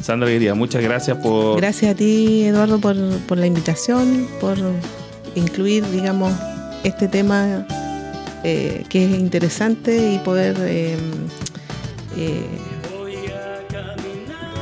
[0.00, 1.56] Sandra querida, muchas gracias por...
[1.56, 2.96] Gracias a ti, Eduardo, por,
[3.26, 4.56] por la invitación, por
[5.34, 6.32] incluir, digamos,
[6.84, 7.66] este tema
[8.44, 10.96] eh, que es interesante y poder eh,
[12.16, 12.46] eh,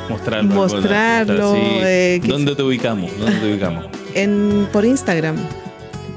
[0.08, 0.54] Mostrarlo.
[0.54, 1.60] Mostrarlo, Sí.
[1.82, 3.10] eh, ¿Dónde te ubicamos?
[3.18, 3.86] ¿Dónde te ubicamos?
[4.14, 5.36] en, por Instagram.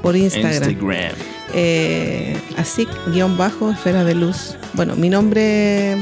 [0.02, 0.70] Por Instagram.
[0.70, 1.12] Instagram.
[1.52, 4.54] Eh, así, guion bajo, esfera de luz.
[4.74, 5.96] Bueno, mi nombre,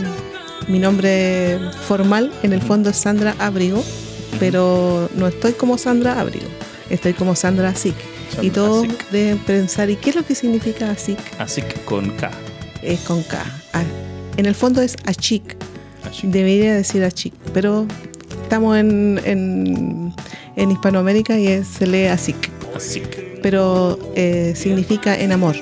[0.68, 3.82] mi nombre formal en el fondo es Sandra Abrigo,
[4.38, 6.46] pero no estoy como Sandra Abrigo,
[6.90, 7.74] estoy como Sandra.
[7.74, 8.04] Sandra
[8.42, 11.18] Y todos deben pensar, ¿y qué es lo que significa Asic?
[11.38, 12.30] Así que con K.
[12.82, 13.42] Es con K.
[13.72, 13.82] Ah,
[14.36, 15.56] En el fondo es Achic,
[16.22, 17.86] Debería decir Achic, pero
[18.42, 20.12] estamos en, en,
[20.56, 23.38] en Hispanoamérica y es- se lee Así que.
[23.42, 25.56] pero eh, significa en amor.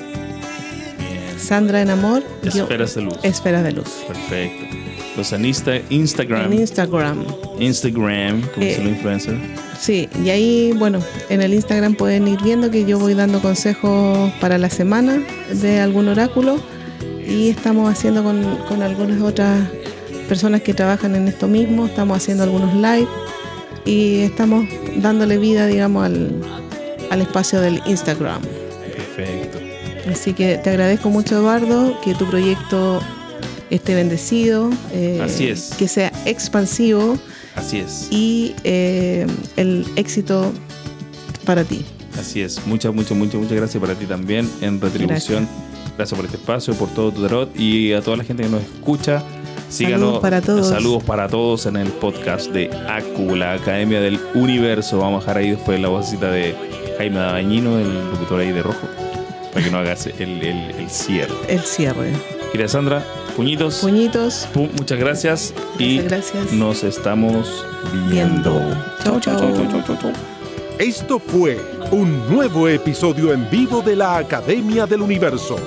[1.37, 2.23] Sandra en amor,
[2.53, 3.13] yo- Esferas de luz.
[3.23, 3.89] Esfera de luz.
[4.07, 4.65] Perfecto.
[5.31, 6.51] En Insta- Instagram.
[6.53, 7.25] En Instagram.
[7.59, 9.35] Instagram, como Eh, el influencer.
[9.79, 14.31] Sí, y ahí, bueno, en el Instagram pueden ir viendo que yo voy dando consejos
[14.39, 15.19] para la semana
[15.51, 16.57] de algún oráculo
[17.27, 19.67] y estamos haciendo con, con algunas otras
[20.27, 23.07] personas que trabajan en esto mismo, estamos haciendo algunos live
[23.85, 24.65] y estamos
[24.97, 26.31] dándole vida, digamos, al,
[27.09, 28.41] al espacio del Instagram.
[28.95, 29.59] Perfecto.
[30.11, 33.01] Así que te agradezco mucho, Eduardo, que tu proyecto
[33.69, 35.71] esté bendecido, eh, Así es.
[35.77, 37.17] que sea expansivo
[37.55, 38.07] Así es.
[38.09, 39.25] y eh,
[39.57, 40.53] el éxito
[41.45, 41.83] para ti.
[42.17, 42.65] Así es.
[42.65, 45.47] Muchas, muchas, muchas, muchas gracias para ti también en retribución.
[45.97, 46.15] Gracias.
[46.17, 49.23] por este espacio, por todo tu tarot y a toda la gente que nos escucha.
[49.69, 49.99] Síganos.
[49.99, 50.67] Saludos para todos.
[50.69, 54.99] Saludos para todos en el podcast de ACU, la Academia del Universo.
[54.99, 56.55] Vamos a dejar ahí después la vocecita de
[56.97, 58.87] Jaime Dabañino, el locutor ahí de rojo,
[59.53, 61.33] para que nos hagas el, el, el cierre.
[61.49, 62.13] El cierre.
[62.51, 63.03] Querida Sandra,
[63.35, 63.79] puñitos.
[63.79, 64.47] Puñitos.
[64.53, 67.65] Pum, muchas gracias y Gracias, nos estamos
[68.09, 68.51] viendo.
[68.51, 68.83] Viendo.
[69.03, 70.13] Chau, chau.
[70.79, 71.59] Esto fue
[71.91, 75.57] un nuevo episodio en vivo de la Academia del Universo